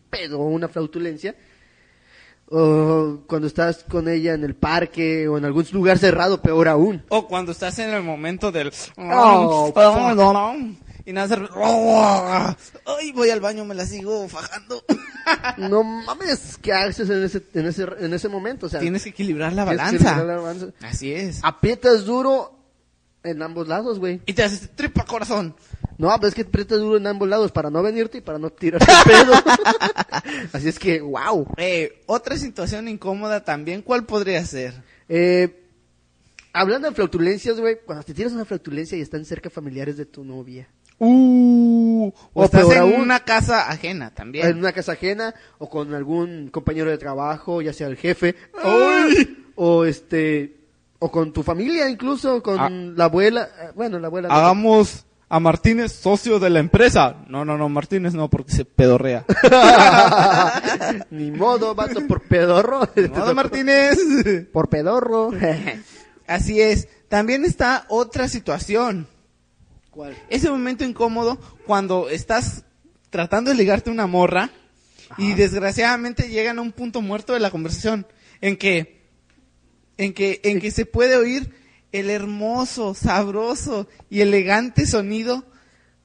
pedo 0.09 0.39
o 0.39 0.47
una 0.47 0.67
flautulencia. 0.67 1.35
O 2.47 3.21
cuando 3.27 3.47
estás 3.47 3.83
con 3.89 4.07
ella 4.07 4.33
en 4.35 4.43
el 4.43 4.55
parque 4.55 5.27
o 5.27 5.37
en 5.37 5.45
algún 5.45 5.65
lugar 5.71 5.97
cerrado, 5.97 6.41
peor 6.41 6.67
aún. 6.67 7.03
O 7.09 7.27
cuando 7.27 7.51
estás 7.51 7.79
en 7.79 7.89
el 7.89 8.03
momento 8.03 8.51
del... 8.51 8.71
Oh, 8.97 9.73
y 11.05 11.11
nada, 11.13 11.25
hacer- 11.25 11.49
Ay, 12.85 13.11
voy 13.13 13.31
al 13.31 13.39
baño, 13.39 13.65
me 13.65 13.73
la 13.75 13.85
sigo 13.85 14.27
fajando. 14.29 14.83
No 15.57 15.83
mames, 15.83 16.59
¿qué 16.61 16.71
haces 16.71 17.09
en 17.09 17.23
ese, 17.23 17.41
en 17.55 17.65
ese, 17.65 17.87
en 17.99 18.13
ese 18.13 18.29
momento? 18.29 18.67
O 18.67 18.69
sea, 18.69 18.79
Tienes 18.79 19.01
que 19.03 19.09
equilibrar 19.09 19.53
la 19.53 19.65
balanza. 19.65 19.95
equilibrar 19.95 20.23
la 20.23 20.35
balanza. 20.37 20.67
Así 20.83 21.11
es. 21.11 21.39
Aprietas 21.41 22.05
duro 22.05 22.53
en 23.25 23.41
ambos 23.41 23.67
lados, 23.67 23.99
güey. 23.99 24.21
Y 24.25 24.33
te 24.33 24.43
haces 24.43 24.69
tripa 24.75 25.05
corazón. 25.05 25.55
No, 25.97 26.13
pero 26.15 26.27
es 26.27 26.35
que 26.35 26.41
aprietas 26.41 26.79
duro 26.79 26.97
en 26.97 27.07
ambos 27.07 27.27
lados 27.27 27.51
para 27.51 27.69
no 27.69 27.81
venirte 27.81 28.17
y 28.17 28.21
para 28.21 28.37
no 28.37 28.49
tirarte 28.49 28.85
el 28.91 29.11
pedo. 29.11 29.33
Así 30.53 30.67
es 30.67 30.77
que, 30.77 31.01
wow. 31.01 31.47
Eh, 31.57 32.03
otra 32.05 32.37
situación 32.37 32.87
incómoda 32.87 33.43
también, 33.43 33.81
¿cuál 33.81 34.05
podría 34.05 34.43
ser? 34.45 34.73
Eh, 35.07 35.63
hablando 36.51 36.89
de 36.89 36.95
flautulencias, 36.95 37.59
güey, 37.59 37.77
cuando 37.85 38.03
te 38.03 38.13
tiras 38.13 38.33
una 38.33 38.45
flautulencia 38.45 38.97
y 38.97 39.01
están 39.01 39.23
cerca 39.25 39.49
familiares 39.49 39.97
de 39.97 40.05
tu 40.05 40.23
novia. 40.23 40.67
Uh, 40.97 42.07
o, 42.07 42.13
O 42.33 42.45
estás 42.45 42.69
en 42.71 42.77
aún, 42.77 42.93
una 43.01 43.21
casa 43.21 43.69
ajena 43.69 44.13
también. 44.13 44.47
En 44.47 44.57
una 44.57 44.71
casa 44.71 44.93
ajena 44.93 45.35
o 45.57 45.69
con 45.69 45.93
algún 45.93 46.49
compañero 46.49 46.89
de 46.89 46.97
trabajo, 46.97 47.61
ya 47.61 47.73
sea 47.73 47.87
el 47.87 47.97
jefe. 47.97 48.35
¡Ay! 48.63 49.45
O 49.55 49.85
este, 49.85 50.55
o 50.99 51.11
con 51.11 51.33
tu 51.33 51.43
familia 51.43 51.89
incluso, 51.89 52.41
con 52.41 52.59
Ah. 52.59 52.69
la 52.69 53.05
abuela. 53.05 53.49
eh, 53.61 53.71
Bueno, 53.75 53.99
la 53.99 54.07
abuela. 54.07 54.29
Hagamos 54.29 55.05
a 55.27 55.39
Martínez 55.39 55.91
socio 55.91 56.39
de 56.39 56.49
la 56.49 56.59
empresa. 56.59 57.15
No, 57.27 57.43
no, 57.45 57.57
no, 57.57 57.67
Martínez 57.69 58.13
no, 58.13 58.29
porque 58.29 58.51
se 58.53 58.63
pedorrea. 58.65 59.25
Ni 61.09 61.31
modo, 61.31 61.75
vato, 61.75 62.05
por 62.07 62.21
pedorro. 62.21 62.87
Ni 62.95 63.07
modo, 63.09 63.33
Martínez. 63.35 63.97
Por 64.53 64.69
pedorro. 64.69 65.31
Así 66.27 66.61
es. 66.61 66.87
También 67.09 67.45
está 67.45 67.85
otra 67.89 68.27
situación. 68.27 69.07
¿Cuál? 69.91 70.15
Ese 70.29 70.49
momento 70.49 70.83
incómodo 70.83 71.37
cuando 71.65 72.09
estás 72.09 72.63
tratando 73.09 73.49
de 73.51 73.57
ligarte 73.57 73.89
una 73.89 74.07
morra 74.07 74.49
y 75.17 75.33
desgraciadamente 75.33 76.29
llegan 76.29 76.59
a 76.59 76.61
un 76.61 76.71
punto 76.71 77.01
muerto 77.01 77.33
de 77.33 77.39
la 77.39 77.51
conversación 77.51 78.05
en 78.41 78.57
que 78.57 78.94
en 79.97 80.13
que 80.13 80.41
en 80.43 80.59
que 80.59 80.71
se 80.71 80.85
puede 80.85 81.15
oír 81.15 81.49
el 81.91 82.09
hermoso, 82.09 82.93
sabroso 82.93 83.87
y 84.09 84.21
elegante 84.21 84.85
sonido 84.85 85.45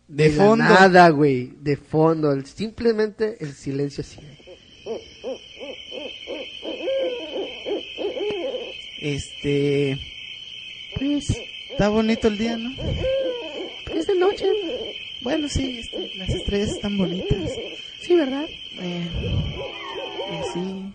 de, 0.08 0.28
la 0.30 0.34
fondo. 0.44 0.64
Nada, 0.64 1.08
güey, 1.10 1.52
de 1.60 1.76
fondo. 1.76 2.32
el- 2.32 2.46
Simplemente 2.46 3.36
el 3.40 3.52
silencio 3.54 4.02
así. 4.02 4.18
Este 9.00 9.98
pues 10.98 11.30
está 11.70 11.88
bonito 11.88 12.28
el 12.28 12.38
día, 12.38 12.56
¿no? 12.56 12.70
Es 13.94 14.06
de 14.06 14.14
noche. 14.16 14.44
Bueno, 15.22 15.48
sí, 15.48 15.78
este, 15.80 16.10
las 16.16 16.28
estrellas 16.30 16.70
están 16.70 16.96
bonitas. 16.98 17.50
Sí, 18.00 18.14
¿verdad? 18.14 18.44
Eh, 18.80 19.08
eh, 20.30 20.40
sí. 20.52 20.92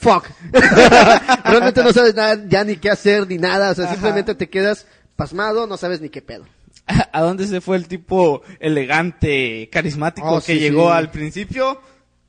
Fuck. 0.00 0.26
Realmente 1.44 1.82
no 1.82 1.92
sabes 1.92 2.14
nada, 2.14 2.42
ya 2.48 2.64
ni 2.64 2.76
qué 2.76 2.90
hacer 2.90 3.28
ni 3.28 3.36
nada. 3.38 3.70
O 3.70 3.74
sea, 3.74 3.84
Ajá. 3.84 3.94
simplemente 3.94 4.34
te 4.34 4.48
quedas 4.48 4.86
pasmado, 5.16 5.66
no 5.66 5.76
sabes 5.76 6.00
ni 6.00 6.08
qué 6.08 6.22
pedo. 6.22 6.46
¿A 7.12 7.20
dónde 7.20 7.46
se 7.46 7.60
fue 7.60 7.76
el 7.76 7.86
tipo 7.86 8.42
elegante, 8.58 9.68
carismático 9.70 10.26
Oh, 10.28 10.40
que 10.40 10.54
sí, 10.54 10.58
llegó 10.58 10.86
sí. 10.90 10.96
al 10.96 11.10
principio? 11.10 11.80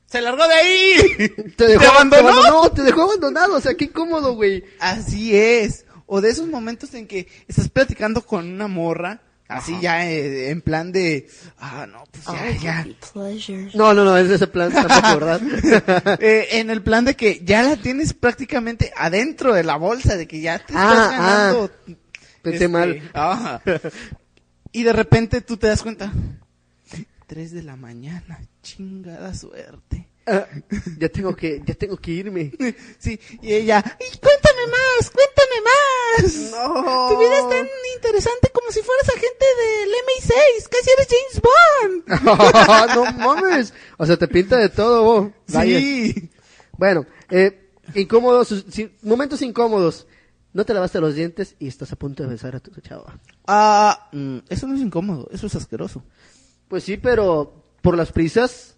¡Se 0.06 0.20
largó 0.20 0.46
de 0.46 0.54
ahí! 0.54 0.96
Te 1.56 1.66
dejó 1.68 1.80
¿Te 1.80 1.86
abandonó? 1.86 2.22
Te 2.22 2.28
abandonó, 2.38 2.70
te 2.70 2.82
dejó 2.82 3.02
abandonado. 3.02 3.56
O 3.56 3.60
sea, 3.60 3.74
qué 3.74 3.86
incómodo, 3.86 4.34
güey. 4.34 4.62
Así 4.78 5.34
es. 5.34 5.86
O 6.06 6.20
de 6.20 6.28
esos 6.28 6.46
momentos 6.48 6.92
en 6.92 7.06
que 7.06 7.26
estás 7.48 7.70
platicando 7.70 8.20
con 8.20 8.46
una 8.52 8.68
morra 8.68 9.22
Así 9.48 9.78
ya 9.82 10.08
eh, 10.08 10.48
en 10.50 10.62
plan 10.62 10.92
de, 10.92 11.28
ah, 11.58 11.86
no, 11.86 12.04
pues 12.10 12.24
ya, 12.24 12.84
ya. 12.84 12.86
No, 13.74 13.92
no, 13.92 14.02
no, 14.04 14.16
es 14.16 14.30
ese 14.30 14.46
plan 14.46 14.72
tampoco, 14.72 15.18
¿verdad? 15.20 15.40
Eh, 16.20 16.48
en 16.52 16.70
el 16.70 16.82
plan 16.82 17.04
de 17.04 17.14
que 17.14 17.44
ya 17.44 17.62
la 17.62 17.76
tienes 17.76 18.14
prácticamente 18.14 18.92
adentro 18.96 19.52
de 19.52 19.62
la 19.64 19.76
bolsa, 19.76 20.16
de 20.16 20.26
que 20.26 20.40
ya 20.40 20.58
te 20.58 20.72
Ah, 20.74 20.88
estás 20.92 21.10
ganando. 21.10 21.70
ah. 21.88 21.92
Pensé 22.40 22.68
mal. 22.68 23.10
ajá. 23.12 23.60
Y 24.74 24.84
de 24.84 24.92
repente 24.94 25.42
tú 25.42 25.58
te 25.58 25.66
das 25.66 25.82
cuenta, 25.82 26.10
tres 27.26 27.52
de 27.52 27.62
la 27.62 27.76
mañana, 27.76 28.40
chingada 28.62 29.34
suerte. 29.34 30.08
Ah, 30.26 30.46
ya 30.98 31.08
tengo 31.08 31.34
que, 31.34 31.62
ya 31.66 31.74
tengo 31.74 31.96
que 31.96 32.10
irme. 32.12 32.52
Sí, 32.98 33.18
y 33.40 33.54
ella, 33.54 33.82
"Y 33.98 34.18
cuéntame 34.18 34.66
más, 34.70 35.10
cuéntame 35.10 35.58
más. 35.64 36.50
No. 36.52 37.08
Tu 37.08 37.18
vida 37.18 37.38
es 37.38 37.48
tan 37.48 37.68
interesante 37.96 38.50
como 38.52 38.70
si 38.70 38.80
fueras 38.82 39.08
agente 39.08 39.44
del 39.44 39.90
MI6, 39.90 40.68
casi 40.68 40.90
eres 40.90 41.08
James 41.10 41.42
Bond. 41.42 42.94
no 42.94 43.12
mames. 43.24 43.74
O 43.98 44.06
sea, 44.06 44.16
te 44.16 44.28
pinta 44.28 44.58
de 44.58 44.68
todo, 44.68 45.02
vos. 45.02 45.32
Vaya. 45.48 45.78
Sí. 45.78 46.30
Bueno, 46.78 47.04
eh, 47.30 47.70
incómodos, 47.94 48.64
momentos 49.02 49.42
incómodos. 49.42 50.06
No 50.52 50.64
te 50.66 50.74
lavaste 50.74 51.00
los 51.00 51.14
dientes 51.14 51.56
y 51.58 51.66
estás 51.66 51.92
a 51.92 51.96
punto 51.96 52.22
de 52.22 52.28
besar 52.28 52.54
a 52.54 52.60
tu 52.60 52.70
chava. 52.80 53.18
Ah, 53.46 54.08
mm, 54.12 54.38
eso 54.50 54.66
no 54.66 54.74
es 54.76 54.82
incómodo, 54.82 55.28
eso 55.32 55.46
es 55.46 55.54
asqueroso. 55.56 56.04
Pues 56.68 56.84
sí, 56.84 56.96
pero 56.98 57.64
por 57.80 57.96
las 57.96 58.12
prisas 58.12 58.71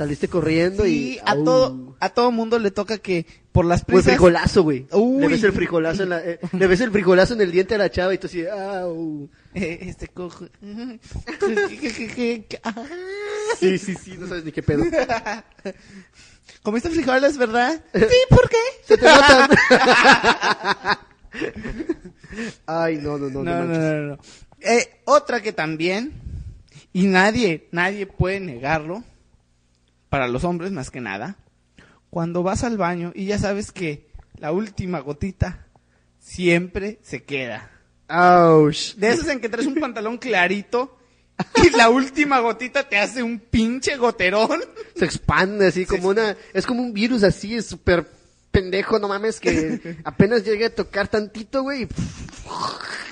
saliste 0.00 0.28
corriendo 0.28 0.84
Sí, 0.84 1.16
y... 1.16 1.18
a 1.18 1.32
Au. 1.32 1.44
todo, 1.44 1.96
a 2.00 2.08
todo 2.08 2.30
mundo 2.32 2.58
le 2.58 2.70
toca 2.70 2.96
que 2.96 3.26
por 3.52 3.66
las 3.66 3.80
el 3.80 3.86
prisas... 3.86 4.04
frijolazo, 4.04 4.62
güey. 4.62 4.86
Le 5.18 5.28
ves 5.28 5.42
el 5.44 5.52
frijolazo 5.52 6.04
en 6.04 6.08
la, 6.08 6.20
eh, 6.24 6.40
le 6.52 6.66
ves 6.66 6.80
el 6.80 6.90
frijolazo 6.90 7.34
en 7.34 7.42
el 7.42 7.52
diente 7.52 7.74
a 7.74 7.78
la 7.78 7.90
chava 7.90 8.14
y 8.14 8.18
tú 8.18 8.26
así, 8.26 8.46
au. 8.46 9.28
Eh, 9.54 9.78
este 9.82 10.08
cojo. 10.08 10.46
Sí, 13.58 13.76
sí, 13.78 13.94
sí, 13.94 14.16
no 14.18 14.26
sabes 14.26 14.44
ni 14.44 14.52
qué 14.52 14.62
pedo. 14.62 14.84
¿Comiste 16.62 16.88
frijoles, 16.88 17.36
verdad? 17.36 17.82
Sí, 17.92 18.16
¿por 18.30 18.48
qué? 18.48 18.56
Se 18.86 18.96
te 18.96 19.04
notan. 19.06 19.50
Ay, 22.66 22.96
no, 23.02 23.18
no, 23.18 23.28
no, 23.28 23.42
no, 23.42 23.44
No, 23.44 23.64
no, 23.64 23.66
manches. 23.66 23.78
no, 23.82 24.02
no. 24.02 24.18
Eh, 24.60 25.00
otra 25.04 25.40
que 25.42 25.52
también, 25.52 26.12
y 26.92 27.06
nadie, 27.06 27.68
nadie 27.72 28.06
puede 28.06 28.40
negarlo, 28.40 29.02
para 30.10 30.28
los 30.28 30.44
hombres 30.44 30.72
más 30.72 30.90
que 30.90 31.00
nada, 31.00 31.36
cuando 32.10 32.42
vas 32.42 32.64
al 32.64 32.76
baño 32.76 33.12
y 33.14 33.26
ya 33.26 33.38
sabes 33.38 33.72
que 33.72 34.10
la 34.36 34.52
última 34.52 35.00
gotita 35.00 35.66
siempre 36.18 36.98
se 37.02 37.22
queda. 37.22 37.70
Ouch. 38.08 38.96
De 38.96 39.08
esos 39.08 39.28
en 39.28 39.40
que 39.40 39.48
traes 39.48 39.66
un 39.66 39.76
pantalón 39.76 40.18
clarito 40.18 40.98
y 41.62 41.70
la 41.70 41.88
última 41.88 42.40
gotita 42.40 42.88
te 42.88 42.98
hace 42.98 43.22
un 43.22 43.38
pinche 43.38 43.96
goterón. 43.96 44.60
Se 44.96 45.04
expande 45.04 45.68
así 45.68 45.86
como 45.86 46.08
una, 46.08 46.36
es 46.52 46.66
como 46.66 46.82
un 46.82 46.92
virus 46.92 47.22
así, 47.22 47.54
es 47.54 47.66
súper 47.66 48.06
pendejo, 48.50 48.98
no 48.98 49.08
mames, 49.08 49.38
que 49.38 49.98
apenas 50.04 50.44
llegue 50.44 50.66
a 50.66 50.74
tocar 50.74 51.06
tantito, 51.08 51.62
güey, 51.62 51.86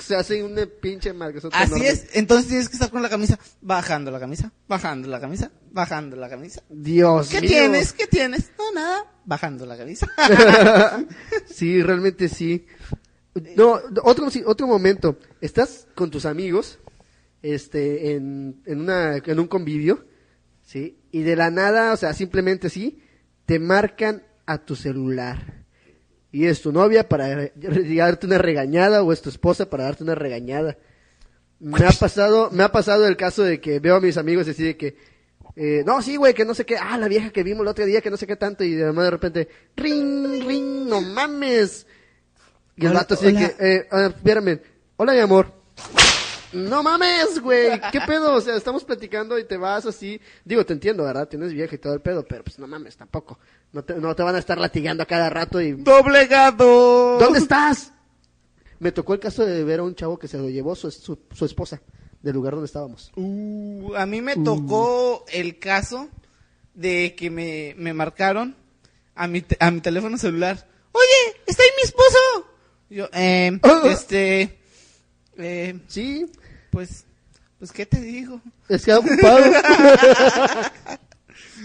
se 0.08 0.16
hace 0.16 0.42
una 0.42 0.64
pinche 0.66 1.12
marquesota 1.12 1.58
Así 1.58 1.72
enorme. 1.72 1.88
es, 1.88 2.16
entonces 2.16 2.48
tienes 2.48 2.68
que 2.68 2.76
estar 2.76 2.90
con 2.90 3.02
la 3.02 3.10
camisa, 3.10 3.38
bajando 3.60 4.10
la 4.10 4.18
camisa, 4.18 4.50
bajando 4.66 5.06
la 5.06 5.20
camisa, 5.20 5.50
bajando 5.70 6.16
la 6.16 6.30
camisa. 6.30 6.62
Dios 6.70 7.28
¿Qué 7.28 7.42
mío. 7.42 7.50
tienes? 7.50 7.92
¿Qué 7.92 8.06
tienes? 8.06 8.50
No, 8.58 8.72
nada, 8.72 9.04
bajando 9.26 9.66
la 9.66 9.76
camisa. 9.76 10.08
sí, 11.46 11.82
realmente 11.82 12.28
sí. 12.30 12.66
No, 13.54 13.78
otro, 14.02 14.28
otro 14.46 14.66
momento. 14.66 15.18
Estás 15.42 15.86
con 15.94 16.10
tus 16.10 16.24
amigos, 16.24 16.78
este, 17.42 18.14
en, 18.14 18.62
en 18.64 18.80
una, 18.80 19.16
en 19.18 19.38
un 19.38 19.46
convivio, 19.46 20.06
sí, 20.62 20.98
y 21.12 21.22
de 21.22 21.36
la 21.36 21.50
nada, 21.50 21.92
o 21.92 21.96
sea, 21.98 22.14
simplemente 22.14 22.70
sí, 22.70 23.02
te 23.44 23.58
marcan 23.58 24.22
a 24.46 24.64
tu 24.64 24.74
celular. 24.74 25.57
Y 26.30 26.46
es 26.46 26.60
tu 26.60 26.72
novia 26.72 27.08
para 27.08 27.50
darte 27.54 28.26
una 28.26 28.38
regañada 28.38 29.02
o 29.02 29.12
es 29.12 29.22
tu 29.22 29.30
esposa 29.30 29.70
para 29.70 29.84
darte 29.84 30.04
una 30.04 30.14
regañada. 30.14 30.76
Me 31.60 31.86
ha 31.86 31.90
pasado, 31.90 32.50
me 32.52 32.62
ha 32.62 32.70
pasado 32.70 33.06
el 33.06 33.16
caso 33.16 33.42
de 33.42 33.60
que 33.60 33.80
veo 33.80 33.96
a 33.96 34.00
mis 34.00 34.16
amigos 34.16 34.46
y 34.46 34.50
así 34.50 34.62
de 34.62 34.76
que, 34.76 34.96
eh, 35.56 35.82
no, 35.84 36.00
sí, 36.02 36.16
güey, 36.16 36.34
que 36.34 36.44
no 36.44 36.54
sé 36.54 36.64
qué, 36.64 36.76
ah, 36.76 36.96
la 36.98 37.08
vieja 37.08 37.30
que 37.30 37.42
vimos 37.42 37.62
el 37.62 37.68
otro 37.68 37.84
día, 37.84 38.00
que 38.00 38.10
no 38.10 38.16
sé 38.16 38.26
qué 38.26 38.36
tanto, 38.36 38.62
y 38.62 38.80
además 38.80 39.06
de 39.06 39.10
repente, 39.10 39.48
ring, 39.74 40.44
ring, 40.46 40.86
no 40.86 41.00
mames. 41.00 41.86
Y 42.76 42.84
el 42.84 42.90
Hola, 42.92 43.00
vato 43.00 43.14
así 43.14 43.32
de 43.32 43.34
que, 43.34 43.56
eh, 43.58 43.88
espérame, 44.14 44.60
hola 44.96 45.12
mi 45.14 45.18
amor. 45.18 45.52
No 46.52 46.82
mames, 46.82 47.40
güey, 47.40 47.80
qué 47.92 48.00
pedo, 48.06 48.34
o 48.34 48.40
sea, 48.40 48.56
estamos 48.56 48.82
platicando 48.84 49.38
y 49.38 49.44
te 49.44 49.56
vas 49.56 49.84
así, 49.86 50.20
digo, 50.44 50.64
te 50.64 50.72
entiendo, 50.72 51.04
¿verdad? 51.04 51.28
Tienes 51.28 51.52
vieja 51.52 51.74
y 51.74 51.78
todo 51.78 51.92
el 51.94 52.00
pedo, 52.00 52.24
pero 52.26 52.42
pues 52.44 52.58
no 52.58 52.66
mames, 52.66 52.96
tampoco. 52.96 53.38
No 53.72 53.84
te, 53.84 53.94
no 53.96 54.14
te 54.16 54.22
van 54.22 54.34
a 54.34 54.38
estar 54.38 54.56
latigando 54.58 55.02
a 55.02 55.06
cada 55.06 55.28
rato 55.28 55.60
y... 55.60 55.72
¡Doblegado! 55.72 57.18
¿Dónde 57.18 57.38
estás? 57.38 57.92
Me 58.78 58.92
tocó 58.92 59.12
el 59.14 59.20
caso 59.20 59.44
de 59.44 59.62
ver 59.64 59.80
a 59.80 59.82
un 59.82 59.94
chavo 59.94 60.18
que 60.18 60.28
se 60.28 60.38
lo 60.38 60.48
llevó 60.48 60.74
su, 60.74 60.90
su, 60.90 61.18
su 61.34 61.44
esposa 61.44 61.80
del 62.22 62.34
lugar 62.34 62.54
donde 62.54 62.66
estábamos. 62.66 63.12
Uh, 63.16 63.94
a 63.96 64.06
mí 64.06 64.20
me 64.22 64.36
tocó 64.36 65.24
el 65.32 65.58
caso 65.58 66.08
de 66.74 67.14
que 67.14 67.28
me, 67.30 67.74
me 67.76 67.92
marcaron 67.92 68.56
a 69.14 69.26
mi, 69.26 69.42
te- 69.42 69.56
a 69.60 69.70
mi 69.70 69.80
teléfono 69.80 70.16
celular. 70.16 70.66
Oye, 70.92 71.40
está 71.46 71.62
ahí 71.62 71.68
mi 71.76 71.82
esposo. 71.82 72.18
Yo, 72.90 73.08
eh, 73.12 73.60
este, 73.90 74.57
eh, 75.38 75.78
sí, 75.88 76.30
pues, 76.70 77.04
pues, 77.58 77.72
¿qué 77.72 77.86
te 77.86 78.00
digo? 78.00 78.40
Es 78.68 78.84
que 78.84 78.92
ha 78.92 78.98
ocupado. 78.98 79.38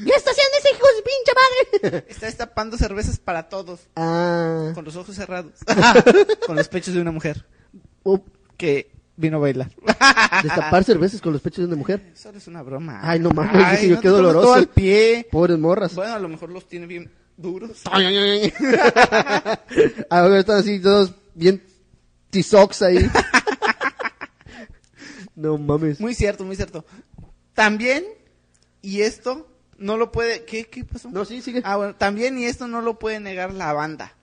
¿Qué 0.04 0.10
está 0.10 0.32
haciendo 0.32 0.58
ese 0.60 0.72
hijo 0.72 0.88
de 0.96 1.04
pinche 1.04 1.32
madre? 1.92 2.06
Está 2.10 2.26
destapando 2.26 2.78
cervezas 2.78 3.20
para 3.20 3.48
todos. 3.48 3.82
Ah. 3.96 4.72
Con 4.74 4.86
los 4.86 4.96
ojos 4.96 5.16
cerrados. 5.16 5.54
con 6.48 6.56
los 6.56 6.68
pechos 6.68 6.94
de 6.96 7.02
una 7.02 7.12
mujer. 7.12 7.46
Oh, 8.04 8.24
Que 8.58 8.92
vino 9.16 9.38
a 9.38 9.42
bailar. 9.42 9.70
destapar 10.44 10.84
cervezas 10.84 11.22
con 11.22 11.34
los 11.34 11.42
pechos 11.44 11.60
de 11.60 11.66
una 11.66 11.76
mujer. 11.76 12.12
Eso 12.14 12.32
es 12.32 12.48
una 12.48 12.64
broma. 12.64 13.00
Ay, 13.04 13.20
no 13.20 13.30
mames, 13.30 13.64
Ay, 13.64 13.76
dije 13.76 13.90
yo, 13.90 13.96
no 13.96 14.02
qué 14.02 14.08
doloroso. 14.10 14.42
todo 14.42 14.54
al 14.56 14.68
pie. 14.68 15.28
Pobres 15.32 15.60
morras. 15.60 15.94
Bueno, 15.94 16.16
a 16.16 16.20
lo 16.20 16.28
mejor 16.30 16.50
los 16.50 16.68
tiene 16.68 16.88
bien 16.88 17.12
duros. 17.38 17.82
Ahora 20.10 20.40
están 20.40 20.58
así 20.58 20.80
todos 20.80 21.14
bien 21.36 21.62
tizocs 22.32 22.82
ahí. 22.82 22.98
No 25.36 25.58
mames. 25.58 26.00
Muy 26.00 26.14
cierto, 26.14 26.44
muy 26.44 26.56
cierto. 26.56 26.86
También, 27.54 28.04
y 28.82 29.02
esto 29.02 29.48
no 29.78 29.98
lo 29.98 30.12
puede. 30.12 30.46
¿Qué, 30.46 30.66
qué 30.66 30.84
pasó? 30.84 31.10
No, 31.10 31.26
sí, 31.26 31.42
sigue. 31.42 31.62
Ah, 31.64 31.78
bueno, 31.78 31.96
también, 31.96 32.38
y 32.38 32.46
esto 32.46 32.68
no 32.68 32.82
lo 32.82 33.00
puede 33.00 33.20
negar 33.20 33.54
la 33.54 33.74
banda. 33.74 34.16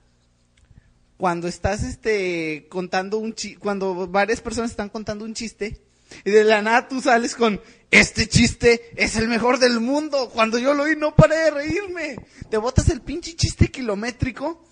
Cuando 1.17 1.47
estás 1.47 1.83
este 1.83 2.67
contando 2.69 3.17
un 3.17 3.33
chiste, 3.33 3.59
cuando 3.59 4.07
varias 4.07 4.41
personas 4.41 4.71
están 4.71 4.89
contando 4.89 5.23
un 5.23 5.33
chiste, 5.33 5.81
y 6.25 6.31
de 6.31 6.43
la 6.43 6.61
nada 6.61 6.87
tú 6.87 7.01
sales 7.01 7.35
con 7.35 7.61
este 7.89 8.27
chiste 8.27 8.91
es 8.95 9.15
el 9.15 9.27
mejor 9.27 9.59
del 9.59 9.79
mundo. 9.79 10.29
Cuando 10.33 10.57
yo 10.57 10.73
lo 10.73 10.83
oí 10.83 10.95
no 10.95 11.15
paré 11.15 11.37
de 11.37 11.51
reírme. 11.51 12.15
Te 12.49 12.57
botas 12.57 12.89
el 12.89 13.01
pinche 13.01 13.35
chiste 13.35 13.69
kilométrico 13.69 14.65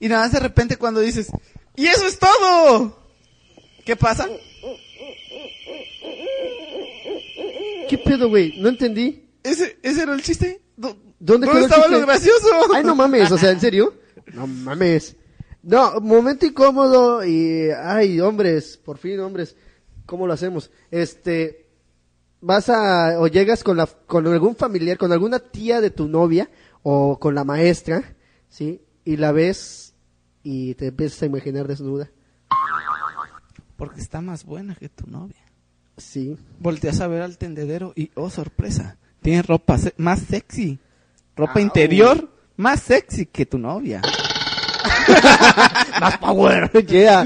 y 0.00 0.08
nada 0.08 0.24
más 0.24 0.32
de 0.32 0.40
repente 0.40 0.76
cuando 0.76 1.00
dices, 1.00 1.28
¡y 1.76 1.86
eso 1.86 2.06
es 2.06 2.18
todo! 2.18 2.98
¿Qué 3.84 3.96
pasa? 3.96 4.28
¿Qué 7.96 8.10
pedo, 8.10 8.28
güey? 8.28 8.60
No 8.60 8.68
entendí. 8.68 9.28
¿Ese, 9.42 9.78
ese 9.82 10.02
era 10.02 10.14
el 10.14 10.22
chiste? 10.22 10.62
¿Dó- 10.76 10.96
¿Dónde, 11.18 11.46
¿Dónde 11.46 11.46
quedó 11.48 11.58
el 11.58 11.64
estaba 11.64 11.82
chiste? 11.84 12.00
lo 12.00 12.06
gracioso? 12.06 12.48
Ay, 12.74 12.84
no 12.84 12.94
mames, 12.94 13.30
o 13.30 13.38
sea, 13.38 13.50
¿en 13.50 13.60
serio? 13.60 13.94
No 14.32 14.46
mames. 14.46 15.16
No, 15.62 16.00
momento 16.00 16.44
incómodo 16.46 17.24
y, 17.24 17.70
ay, 17.70 18.20
hombres, 18.20 18.76
por 18.76 18.98
fin, 18.98 19.18
hombres, 19.20 19.56
¿cómo 20.06 20.26
lo 20.26 20.32
hacemos? 20.34 20.70
Este, 20.90 21.68
vas 22.40 22.68
a, 22.68 23.18
o 23.18 23.26
llegas 23.28 23.64
con 23.64 23.76
la, 23.78 23.86
con 23.86 24.26
algún 24.26 24.56
familiar, 24.56 24.98
con 24.98 25.12
alguna 25.12 25.38
tía 25.38 25.80
de 25.80 25.90
tu 25.90 26.06
novia, 26.08 26.50
o 26.82 27.18
con 27.18 27.34
la 27.34 27.44
maestra, 27.44 28.14
¿sí? 28.48 28.82
Y 29.06 29.16
la 29.16 29.32
ves 29.32 29.94
y 30.42 30.74
te 30.74 30.88
empiezas 30.88 31.22
a 31.22 31.26
imaginar 31.26 31.66
desnuda. 31.66 32.10
Porque 33.76 34.00
está 34.00 34.20
más 34.20 34.44
buena 34.44 34.74
que 34.74 34.88
tu 34.90 35.06
novia. 35.06 35.43
Sí. 35.96 36.36
Volteas 36.58 37.00
a 37.00 37.06
ver 37.08 37.22
al 37.22 37.38
tendedero 37.38 37.92
y, 37.96 38.10
oh, 38.14 38.30
sorpresa, 38.30 38.96
tiene 39.22 39.42
ropa 39.42 39.78
se- 39.78 39.94
más 39.96 40.20
sexy. 40.20 40.78
Ropa 41.36 41.54
Au. 41.54 41.60
interior 41.60 42.30
más 42.56 42.80
sexy 42.82 43.26
que 43.26 43.46
tu 43.46 43.58
novia. 43.58 44.00
Más 46.00 46.18
power, 46.18 46.70
yeah. 46.86 47.24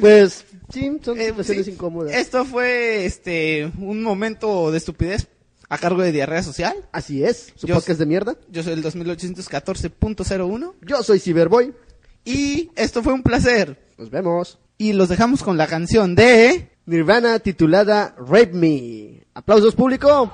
Pues, 0.00 0.44
sí, 0.72 0.90
son 1.02 1.18
Eh, 1.18 1.28
situaciones 1.28 1.66
sí. 1.66 1.72
incómodas. 1.72 2.14
Esto 2.14 2.44
fue 2.44 3.04
este 3.06 3.70
un 3.78 4.02
momento 4.02 4.70
de 4.70 4.78
estupidez 4.78 5.28
a 5.68 5.78
cargo 5.78 6.02
de 6.02 6.12
Diarrea 6.12 6.42
Social. 6.42 6.74
Así 6.92 7.24
es, 7.24 7.52
su 7.56 7.66
Yo- 7.66 7.74
podcast 7.74 7.98
de 7.98 8.06
mierda. 8.06 8.36
Yo 8.50 8.62
soy 8.62 8.74
el 8.74 8.82
2814.01 8.82 10.74
Yo 10.82 11.02
soy 11.02 11.18
Cyberboy. 11.20 11.72
y 12.24 12.70
esto 12.76 13.02
fue 13.02 13.12
un 13.12 13.22
placer. 13.22 13.78
Nos 13.98 14.10
vemos. 14.10 14.58
Y 14.78 14.92
los 14.94 15.08
dejamos 15.08 15.42
con 15.42 15.56
la 15.58 15.66
canción 15.66 16.14
de... 16.14 16.69
Nirvana 16.90 17.38
titulada 17.38 18.14
Rape 18.18 18.52
Me. 18.52 19.22
Aplausos 19.34 19.74
público. 19.76 20.28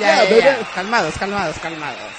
ya, 0.00 0.24
Yeah, 0.24 0.24
ya. 0.24 0.30
baby. 0.56 0.66
Calmados, 0.74 1.14
calmados, 1.16 1.56
calmados. 1.58 2.12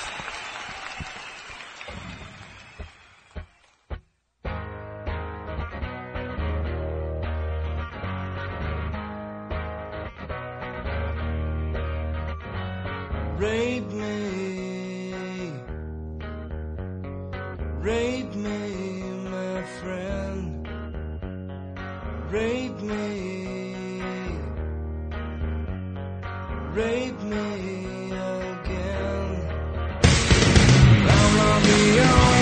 Rape 13.38 13.92
me, 13.94 15.52
rape 17.82 18.34
me, 18.36 19.02
my 19.30 19.64
friend. 19.80 20.57
Rape 22.30 22.82
me, 22.82 23.74
rape 26.74 27.22
me 27.24 28.12
again. 28.12 29.48
I 31.08 31.22
wanna 31.38 31.66
be 31.66 31.78
your 31.96 32.37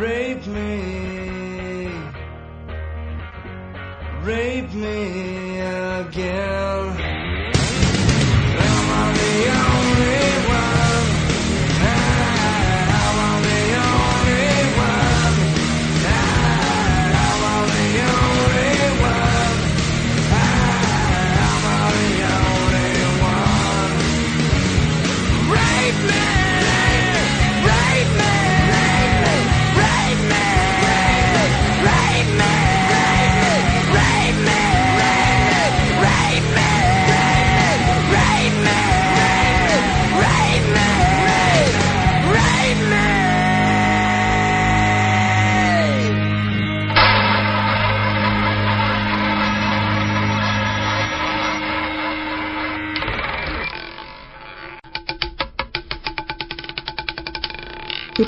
Rape 0.00 0.46
me, 0.46 1.92
rape 4.22 4.72
me 4.72 5.60
again. 5.60 6.99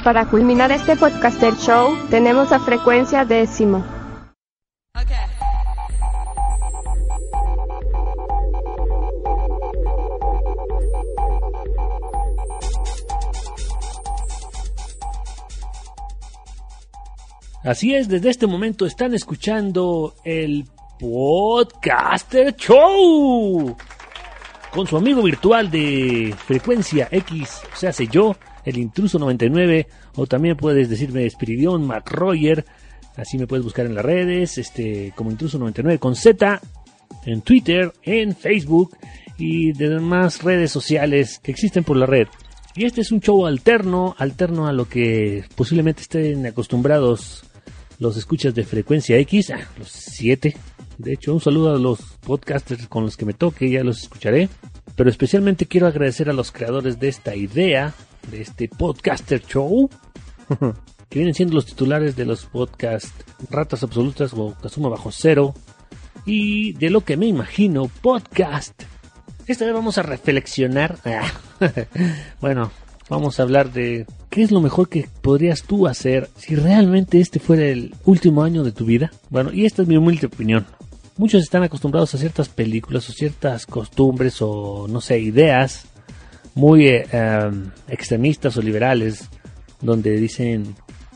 Para 0.03 0.27
culminar 0.27 0.73
este 0.73 0.97
podcaster 0.97 1.55
show, 1.55 1.97
tenemos 2.11 2.53
a 2.53 2.59
frecuencia 2.59 3.25
décimo. 3.25 3.85
Así 17.65 17.95
es, 17.95 18.09
desde 18.09 18.29
este 18.29 18.49
momento 18.49 18.87
están 18.87 19.15
escuchando 19.15 20.17
el 20.25 20.65
Podcaster 20.99 22.57
Show 22.57 23.77
con 24.73 24.87
su 24.89 24.97
amigo 24.97 25.23
virtual 25.23 25.71
de 25.71 26.35
frecuencia 26.45 27.07
X, 27.11 27.63
o 27.73 27.77
sea, 27.77 27.93
sé 27.93 28.09
yo, 28.09 28.35
el 28.65 28.79
intruso 28.79 29.19
99, 29.19 29.87
o 30.17 30.27
también 30.27 30.57
puedes 30.57 30.89
decirme 30.89 31.27
Espiridion 31.27 31.87
McRoyer, 31.87 32.65
así 33.17 33.39
me 33.39 33.47
puedes 33.47 33.65
buscar 33.65 33.87
en 33.87 33.95
las 33.95 34.05
redes, 34.05 34.59
este, 34.59 35.13
como 35.17 35.31
intruso 35.31 35.59
99 35.59 35.99
con 35.99 36.17
Z, 36.17 36.61
en 37.27 37.43
Twitter, 37.43 37.93
en 38.03 38.35
Facebook 38.35 38.97
y 39.39 39.73
demás 39.73 40.43
redes 40.43 40.71
sociales 40.71 41.39
que 41.43 41.51
existen 41.51 41.85
por 41.85 41.97
la 41.97 42.07
red. 42.07 42.29
Y 42.75 42.87
este 42.87 43.03
es 43.03 43.13
un 43.13 43.21
show 43.21 43.47
alterno, 43.47 44.15
alterno 44.19 44.67
a 44.67 44.73
lo 44.73 44.89
que 44.89 45.45
posiblemente 45.57 46.03
estén 46.03 46.47
acostumbrados 46.47 47.45
los 47.99 48.17
escuchas 48.17 48.55
de 48.55 48.65
frecuencia 48.65 49.19
X, 49.19 49.51
ah, 49.51 49.61
los 49.79 49.89
7. 49.89 50.57
De 50.99 51.13
hecho, 51.13 51.35
un 51.35 51.41
saludo 51.41 51.75
a 51.75 51.79
los 51.79 52.01
podcasters 52.21 52.89
con 52.89 53.05
los 53.05 53.17
que 53.17 53.27
me 53.27 53.35
toque, 53.35 53.71
ya 53.71 53.85
los 53.85 54.03
escucharé. 54.03 54.49
Pero 54.97 55.11
especialmente 55.11 55.67
quiero 55.67 55.87
agradecer 55.87 56.31
a 56.31 56.33
los 56.33 56.51
creadores 56.51 56.99
de 56.99 57.09
esta 57.09 57.37
idea, 57.37 57.95
de 58.31 58.43
este 58.43 58.69
podcaster 58.69 59.43
show, 59.45 59.89
que 61.09 61.19
vienen 61.19 61.35
siendo 61.35 61.55
los 61.55 61.67
titulares 61.67 62.17
de 62.17 62.25
los 62.25 62.47
podcasts 62.47 63.13
Ratas 63.51 63.83
Absolutas 63.83 64.33
o 64.35 64.55
Kazuma 64.61 64.89
Bajo 64.89 65.11
Cero, 65.13 65.55
y 66.25 66.73
de 66.75 66.91
lo 66.91 67.03
que 67.03 67.17
me 67.17 67.27
imagino 67.27 67.91
podcast. 68.01 68.83
Esta 69.47 69.65
vez 69.65 69.75
vamos 69.75 69.99
a 69.99 70.03
reflexionar. 70.03 70.99
bueno, 72.41 72.71
vamos 73.09 73.39
a 73.39 73.43
hablar 73.43 73.73
de 73.73 74.07
qué 74.31 74.43
es 74.43 74.51
lo 74.51 74.61
mejor 74.61 74.89
que 74.89 75.09
podrías 75.21 75.65
tú 75.65 75.87
hacer 75.87 76.31
si 76.37 76.55
realmente 76.55 77.21
este 77.21 77.41
fuera 77.41 77.65
el 77.65 77.95
último 78.05 78.45
año 78.45 78.63
de 78.63 78.73
tu 78.73 78.85
vida. 78.85 79.11
Bueno, 79.31 79.53
y 79.53 79.67
esta 79.67 79.83
es 79.83 79.89
mi 79.89 79.97
humilde 79.97 80.29
opinión. 80.29 80.67
Muchos 81.19 81.43
están 81.43 81.63
acostumbrados 81.63 82.15
a 82.15 82.19
ciertas 82.19 82.49
películas 82.49 83.09
o 83.11 83.13
ciertas 83.13 83.67
costumbres 83.67 84.41
o 84.41 84.87
no 84.89 85.01
sé, 85.01 85.19
ideas 85.19 85.92
muy 86.55 86.87
eh, 86.87 87.07
em, 87.13 87.71
extremistas 87.89 88.57
o 88.57 88.63
liberales 88.63 89.29
donde 89.81 90.17
dicen 90.17 90.75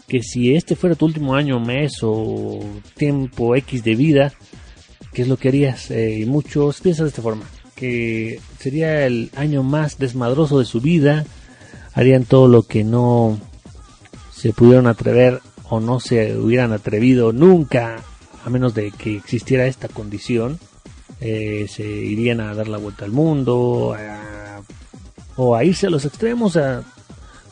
que 0.09 0.23
si 0.23 0.55
este 0.55 0.77
fuera 0.77 0.97
tu 0.97 1.07
último 1.07 1.35
año, 1.35 1.61
mes 1.61 1.99
o 2.03 2.61
tiempo 2.97 3.57
X 3.57 3.83
de 3.83 3.95
vida, 3.95 4.33
¿qué 5.13 5.23
es 5.23 5.29
lo 5.29 5.37
que 5.37 5.49
harías? 5.49 5.91
Eh, 5.91 6.21
y 6.21 6.25
muchos 6.27 6.81
piensan 6.81 7.07
de 7.07 7.11
esta 7.11 7.23
forma, 7.23 7.45
que 7.75 8.41
sería 8.59 9.07
el 9.07 9.31
año 9.37 9.63
más 9.63 9.99
desmadroso 9.99 10.59
de 10.59 10.65
su 10.65 10.81
vida, 10.81 11.25
harían 11.93 12.25
todo 12.25 12.49
lo 12.49 12.63
que 12.63 12.85
no 12.85 13.39
se 14.33 14.53
pudieron 14.53 14.87
atrever 14.87 15.41
o 15.69 15.81
no 15.81 15.99
se 15.99 16.37
hubieran 16.37 16.73
atrevido 16.73 17.33
nunca, 17.33 17.97
a 18.45 18.51
menos 18.51 18.75
de 18.75 18.93
que 18.93 19.17
existiera 19.17 19.67
esta 19.67 19.89
condición. 19.89 20.59
Eh, 21.21 21.67
se 21.69 21.85
irían 21.85 22.41
a 22.41 22.55
dar 22.55 22.69
la 22.69 22.77
vuelta 22.79 23.05
al 23.05 23.11
mundo, 23.11 23.97
a 23.99 24.46
o 25.37 25.55
a 25.55 25.65
irse 25.65 25.87
a 25.87 25.91
los 25.91 26.05
extremos, 26.05 26.57
a 26.57 26.83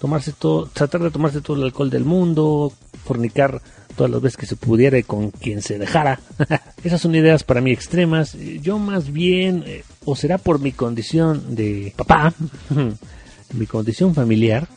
tomarse 0.00 0.32
todo, 0.32 0.66
tratar 0.66 1.02
de 1.02 1.10
tomarse 1.10 1.40
todo 1.40 1.56
el 1.56 1.64
alcohol 1.64 1.90
del 1.90 2.04
mundo, 2.04 2.72
fornicar 3.04 3.60
todas 3.96 4.10
las 4.10 4.20
veces 4.20 4.36
que 4.36 4.46
se 4.46 4.56
pudiera 4.56 4.98
y 4.98 5.02
con 5.02 5.30
quien 5.30 5.62
se 5.62 5.78
dejara. 5.78 6.20
Esas 6.84 7.00
son 7.00 7.14
ideas 7.14 7.44
para 7.44 7.60
mí 7.60 7.70
extremas. 7.70 8.36
Yo 8.60 8.78
más 8.78 9.12
bien, 9.12 9.64
eh, 9.66 9.84
o 10.04 10.16
será 10.16 10.38
por 10.38 10.60
mi 10.60 10.72
condición 10.72 11.54
de 11.54 11.92
papá, 11.96 12.34
mi 13.54 13.66
condición 13.66 14.14
familiar, 14.14 14.68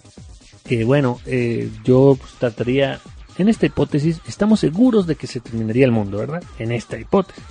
que 0.64 0.84
bueno, 0.84 1.20
eh, 1.26 1.70
yo 1.84 2.18
pues, 2.20 2.34
trataría, 2.34 3.00
en 3.38 3.50
esta 3.50 3.66
hipótesis, 3.66 4.22
estamos 4.28 4.60
seguros 4.60 5.08
de 5.08 5.16
que 5.16 5.28
se 5.28 5.40
terminaría 5.40 5.86
el 5.86 5.92
mundo, 5.92 6.18
¿verdad? 6.18 6.44
En 6.60 6.72
esta 6.72 6.98
hipótesis. 7.00 7.44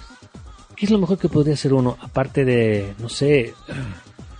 ¿Qué 0.76 0.84
es 0.84 0.90
lo 0.90 0.98
mejor 0.98 1.18
que 1.18 1.30
podría 1.30 1.54
hacer 1.54 1.72
uno? 1.72 1.96
Aparte 2.00 2.44
de, 2.44 2.94
no 2.98 3.08
sé, 3.08 3.54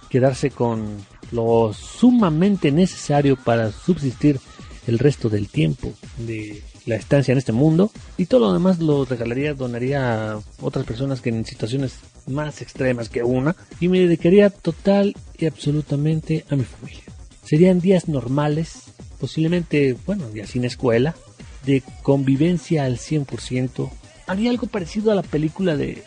quedarse 0.09 0.51
con 0.51 1.05
lo 1.33 1.73
sumamente 1.73 2.71
necesario 2.71 3.37
para 3.37 3.73
subsistir 3.73 4.41
el 4.87 4.99
resto 4.99 5.29
del 5.29 5.49
tiempo 5.49 5.93
de 6.19 6.63
la 6.87 6.95
estancia 6.95 7.33
en 7.33 7.39
este 7.39 7.53
mundo 7.53 7.91
y 8.17 8.27
todo 8.27 8.41
lo 8.47 8.53
demás 8.53 8.79
lo 8.79 9.05
regalaría, 9.05 9.55
donaría 9.55 10.33
a 10.33 10.41
otras 10.61 10.87
personas 10.87 11.21
que 11.21 11.31
en 11.31 11.45
situaciones 11.45 11.99
más 12.27 12.63
extremas 12.63 13.09
que 13.09 13.23
una 13.23 13.57
y 13.81 13.89
me 13.89 14.01
dedicaría 14.01 14.51
total 14.51 15.17
y 15.37 15.47
absolutamente 15.47 16.45
a 16.51 16.57
mi 16.57 16.65
familia. 16.65 17.03
Serían 17.45 17.81
días 17.81 18.09
normales, 18.09 18.85
posiblemente, 19.21 19.97
bueno, 20.07 20.25
ya 20.35 20.47
sin 20.47 20.65
escuela, 20.65 21.15
de 21.65 21.83
convivencia 22.03 22.85
al 22.85 22.99
100%. 22.99 23.91
Haría 24.27 24.51
algo 24.51 24.67
parecido 24.67 25.13
a 25.13 25.15
la 25.15 25.23
película 25.23 25.77
de, 25.77 26.03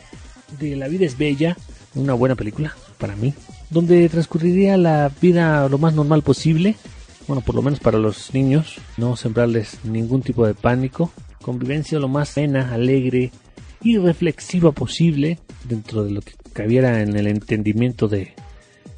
de 0.60 0.76
La 0.76 0.88
vida 0.88 1.06
es 1.06 1.18
bella, 1.18 1.58
una 1.96 2.14
buena 2.14 2.36
película 2.36 2.76
para 2.98 3.16
mí, 3.16 3.34
donde 3.70 4.10
transcurriría 4.10 4.78
la 4.78 5.12
vida 5.22 5.68
lo 5.70 5.78
más 5.78 5.94
normal 5.94 6.22
posible, 6.22 6.76
bueno, 7.28 7.42
por 7.42 7.56
lo 7.56 7.62
menos 7.62 7.80
para 7.80 8.00
los 8.00 8.34
niños, 8.34 8.78
no 8.98 9.16
sembrarles 9.16 9.80
ningún 9.84 10.22
tipo 10.22 10.48
de 10.48 10.56
pánico, 10.56 11.12
convivencia 11.42 12.00
lo 12.00 12.08
más 12.08 12.34
pena, 12.34 12.74
alegre 12.74 13.32
y 13.82 13.98
reflexiva 13.98 14.72
posible 14.72 15.40
dentro 15.66 16.04
de 16.04 16.12
lo 16.12 16.22
que 16.22 16.34
cabiera 16.54 17.02
en 17.02 17.16
el 17.16 17.28
entendimiento 17.28 18.08
de 18.08 18.34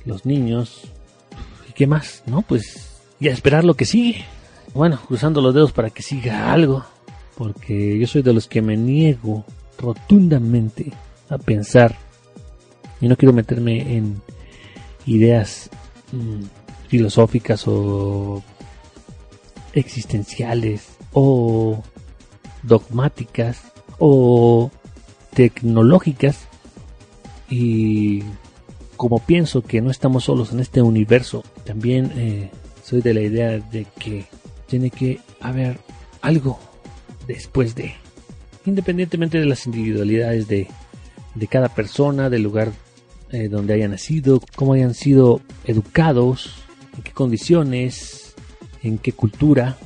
los 0.05 0.25
niños. 0.25 0.83
¿Y 1.69 1.73
qué 1.73 1.87
más? 1.87 2.23
No, 2.25 2.41
pues 2.41 3.01
ya 3.19 3.31
esperar 3.31 3.63
lo 3.63 3.75
que 3.75 3.85
sigue. 3.85 4.25
Bueno, 4.73 4.99
cruzando 5.05 5.41
los 5.41 5.53
dedos 5.53 5.73
para 5.73 5.89
que 5.89 6.01
siga 6.01 6.53
algo, 6.53 6.85
porque 7.37 7.99
yo 7.99 8.07
soy 8.07 8.21
de 8.21 8.33
los 8.33 8.47
que 8.47 8.61
me 8.61 8.77
niego 8.77 9.43
rotundamente 9.77 10.93
a 11.29 11.37
pensar 11.37 11.97
y 13.01 13.07
no 13.07 13.17
quiero 13.17 13.33
meterme 13.33 13.97
en 13.97 14.21
ideas 15.05 15.69
mmm, 16.11 16.43
filosóficas 16.87 17.67
o 17.67 18.43
existenciales 19.73 20.89
o 21.13 21.81
dogmáticas 22.63 23.61
o 23.99 24.71
tecnológicas. 25.33 26.47
Y 27.49 28.23
como 28.97 29.19
pienso 29.19 29.61
que 29.61 29.81
no 29.81 29.91
estamos 29.91 30.25
solos 30.25 30.51
en 30.51 30.59
este 30.59 30.81
universo 30.81 31.43
también 31.65 32.11
eh, 32.15 32.51
soy 32.83 33.01
de 33.01 33.13
la 33.13 33.21
idea 33.21 33.59
de 33.59 33.85
que 33.97 34.25
tiene 34.67 34.89
que 34.89 35.19
haber 35.39 35.79
algo 36.21 36.59
después 37.27 37.75
de 37.75 37.93
independientemente 38.65 39.39
de 39.39 39.45
las 39.47 39.65
individualidades 39.65 40.47
de, 40.47 40.67
de 41.35 41.47
cada 41.47 41.69
persona 41.69 42.29
del 42.29 42.43
lugar 42.43 42.71
eh, 43.31 43.47
donde 43.47 43.73
hayan 43.73 43.91
nacido 43.91 44.41
cómo 44.55 44.73
hayan 44.73 44.93
sido 44.93 45.41
educados 45.65 46.53
en 46.95 47.03
qué 47.03 47.11
condiciones, 47.11 48.35
en 48.83 48.97
qué 48.97 49.13
cultura 49.13 49.77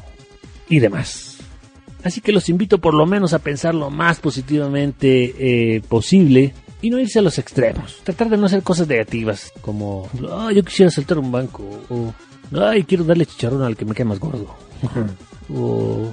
y 0.69 0.79
demás. 0.79 1.38
Así 2.03 2.21
que 2.21 2.31
los 2.31 2.49
invito 2.49 2.79
por 2.79 2.93
lo 2.93 3.05
menos 3.05 3.34
a 3.34 3.39
pensar 3.39 3.73
lo 3.73 3.89
más 3.89 4.19
positivamente 4.19 5.34
eh, 5.75 5.81
posible 5.81 6.53
y 6.81 6.89
no 6.89 6.99
irse 6.99 7.19
a 7.19 7.21
los 7.21 7.39
extremos. 7.39 7.97
Tratar 8.03 8.29
de 8.29 8.38
no 8.38 8.45
hacer 8.45 8.62
cosas 8.62 8.88
negativas 8.88 9.51
como, 9.62 10.10
oh, 10.29 10.51
yo 10.51 10.63
quisiera 10.63 10.91
saltar 10.91 11.17
un 11.17 11.31
banco 11.31 11.63
o, 11.89 12.13
ay, 12.60 12.84
quiero 12.84 13.03
darle 13.03 13.25
chicharrón 13.25 13.63
al 13.63 13.75
que 13.75 13.86
me 13.86 13.95
quede 13.95 14.05
más 14.05 14.19
gordo. 14.19 14.55
o, 15.53 16.12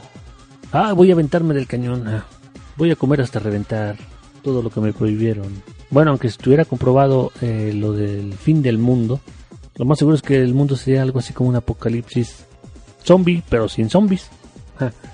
ah, 0.72 0.94
voy 0.94 1.10
a 1.10 1.14
aventarme 1.14 1.52
del 1.52 1.66
cañón. 1.66 2.08
Ah, 2.08 2.24
voy 2.76 2.90
a 2.90 2.96
comer 2.96 3.20
hasta 3.20 3.38
reventar 3.38 3.96
todo 4.42 4.62
lo 4.62 4.70
que 4.70 4.80
me 4.80 4.92
prohibieron. 4.92 5.62
Bueno, 5.92 6.10
aunque 6.10 6.26
estuviera 6.26 6.64
comprobado 6.64 7.32
eh, 7.42 7.70
lo 7.74 7.92
del 7.92 8.32
fin 8.32 8.62
del 8.62 8.78
mundo, 8.78 9.20
lo 9.76 9.84
más 9.84 9.98
seguro 9.98 10.16
es 10.16 10.22
que 10.22 10.40
el 10.40 10.54
mundo 10.54 10.74
sería 10.74 11.02
algo 11.02 11.18
así 11.18 11.34
como 11.34 11.50
un 11.50 11.56
apocalipsis 11.56 12.46
zombie, 13.04 13.42
pero 13.50 13.68
sin 13.68 13.90
zombies. 13.90 14.30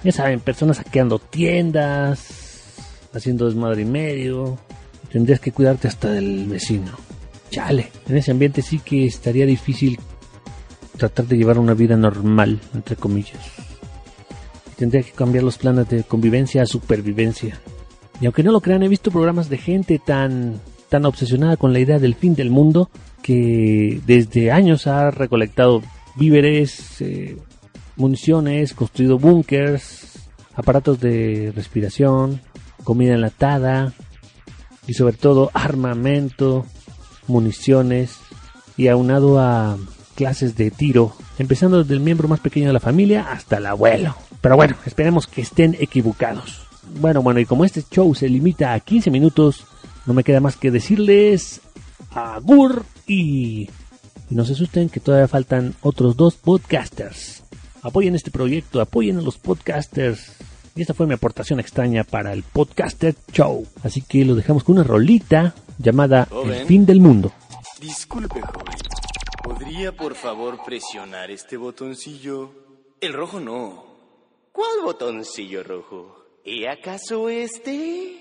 ya 0.04 0.12
saben, 0.12 0.38
personas 0.38 0.76
saqueando 0.76 1.18
tiendas, 1.18 2.74
haciendo 3.12 3.46
desmadre 3.46 3.82
y 3.82 3.86
medio. 3.86 4.56
Tendrías 5.10 5.40
que 5.40 5.50
cuidarte 5.50 5.88
hasta 5.88 6.10
del 6.10 6.46
vecino. 6.46 6.92
Chale, 7.50 7.90
en 8.08 8.16
ese 8.16 8.30
ambiente 8.30 8.62
sí 8.62 8.78
que 8.78 9.04
estaría 9.04 9.46
difícil 9.46 9.98
tratar 10.96 11.26
de 11.26 11.38
llevar 11.38 11.58
una 11.58 11.74
vida 11.74 11.96
normal, 11.96 12.60
entre 12.72 12.94
comillas. 12.94 13.40
Tendría 14.76 15.02
que 15.02 15.10
cambiar 15.10 15.42
los 15.42 15.58
planes 15.58 15.88
de 15.88 16.04
convivencia 16.04 16.62
a 16.62 16.66
supervivencia. 16.66 17.58
Y 18.20 18.26
aunque 18.26 18.42
no 18.42 18.52
lo 18.52 18.60
crean, 18.60 18.82
he 18.82 18.88
visto 18.88 19.10
programas 19.10 19.48
de 19.48 19.58
gente 19.58 19.98
tan, 19.98 20.60
tan 20.88 21.04
obsesionada 21.04 21.56
con 21.56 21.72
la 21.72 21.80
idea 21.80 21.98
del 21.98 22.14
fin 22.14 22.34
del 22.34 22.50
mundo 22.50 22.90
que 23.22 24.00
desde 24.06 24.50
años 24.50 24.86
ha 24.86 25.10
recolectado 25.10 25.82
víveres, 26.16 27.00
eh, 27.00 27.36
municiones, 27.96 28.74
construido 28.74 29.18
búnkers, 29.18 30.28
aparatos 30.54 31.00
de 31.00 31.52
respiración, 31.54 32.40
comida 32.84 33.14
enlatada 33.14 33.92
y 34.86 34.94
sobre 34.94 35.16
todo 35.16 35.50
armamento, 35.54 36.66
municiones 37.26 38.18
y 38.76 38.88
aunado 38.88 39.38
a 39.38 39.76
clases 40.14 40.56
de 40.56 40.70
tiro, 40.70 41.14
empezando 41.38 41.82
desde 41.82 41.94
el 41.94 42.00
miembro 42.00 42.26
más 42.26 42.40
pequeño 42.40 42.68
de 42.68 42.72
la 42.72 42.80
familia 42.80 43.30
hasta 43.30 43.58
el 43.58 43.66
abuelo. 43.66 44.16
Pero 44.40 44.56
bueno, 44.56 44.76
esperemos 44.86 45.26
que 45.26 45.42
estén 45.42 45.76
equivocados. 45.78 46.67
Bueno, 47.00 47.22
bueno, 47.22 47.40
y 47.40 47.46
como 47.46 47.64
este 47.64 47.84
show 47.90 48.14
se 48.14 48.28
limita 48.28 48.72
a 48.72 48.80
15 48.80 49.10
minutos, 49.10 49.64
no 50.06 50.14
me 50.14 50.24
queda 50.24 50.40
más 50.40 50.56
que 50.56 50.70
decirles 50.70 51.60
agur 52.10 52.84
y, 53.06 53.68
no 54.30 54.44
se 54.44 54.52
asusten 54.52 54.88
que 54.88 55.00
todavía 55.00 55.28
faltan 55.28 55.74
otros 55.82 56.16
dos 56.16 56.34
podcasters. 56.36 57.42
Apoyen 57.82 58.14
este 58.14 58.30
proyecto, 58.30 58.80
apoyen 58.80 59.18
a 59.18 59.22
los 59.22 59.38
podcasters. 59.38 60.32
Y 60.74 60.82
esta 60.82 60.94
fue 60.94 61.06
mi 61.06 61.14
aportación 61.14 61.58
extraña 61.58 62.04
para 62.04 62.32
el 62.32 62.42
Podcaster 62.42 63.14
Show. 63.32 63.66
Así 63.82 64.02
que 64.02 64.24
lo 64.24 64.34
dejamos 64.34 64.62
con 64.62 64.76
una 64.76 64.84
rolita 64.84 65.54
llamada 65.78 66.28
El 66.44 66.66
fin 66.66 66.86
del 66.86 67.00
mundo. 67.00 67.32
Disculpe, 67.80 68.40
joven. 68.40 68.76
¿Podría 69.42 69.96
por 69.96 70.14
favor 70.14 70.60
presionar 70.64 71.30
este 71.30 71.56
botoncillo? 71.56 72.50
El 73.00 73.12
rojo 73.12 73.40
no. 73.40 73.86
¿Cuál 74.52 74.82
botoncillo 74.84 75.64
rojo? 75.64 76.27
¿Y 76.44 76.66
acaso 76.66 77.28
este? 77.28 78.18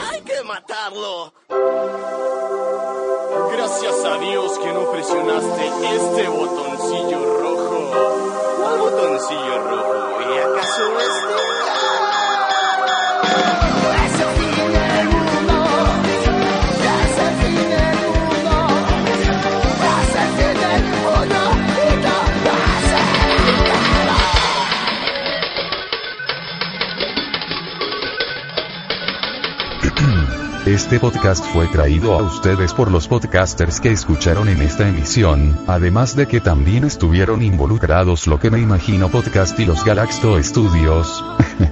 Hay 0.00 0.20
que 0.22 0.42
matarlo. 0.44 1.34
Gracias 3.52 4.04
a 4.04 4.18
Dios 4.18 4.58
que 4.58 4.72
no 4.72 4.90
presionaste 4.90 5.66
este 5.94 6.28
botoncillo 6.28 7.40
rojo. 7.40 7.90
¿Cuál 8.58 8.78
botoncillo 8.78 9.58
rojo? 9.68 9.94
¿Y 10.20 10.38
acaso 10.38 11.00
este? 11.00 11.93
Este 30.84 31.00
podcast 31.00 31.42
fue 31.46 31.66
traído 31.68 32.12
a 32.12 32.22
ustedes 32.22 32.74
por 32.74 32.90
los 32.90 33.08
podcasters 33.08 33.80
que 33.80 33.90
escucharon 33.90 34.50
en 34.50 34.60
esta 34.60 34.86
emisión, 34.86 35.58
además 35.66 36.14
de 36.14 36.26
que 36.26 36.42
también 36.42 36.84
estuvieron 36.84 37.40
involucrados 37.40 38.26
lo 38.26 38.38
que 38.38 38.50
me 38.50 38.58
imagino 38.58 39.08
podcast 39.08 39.58
y 39.58 39.64
los 39.64 39.82
Galaxto 39.82 40.38
Studios. 40.42 41.24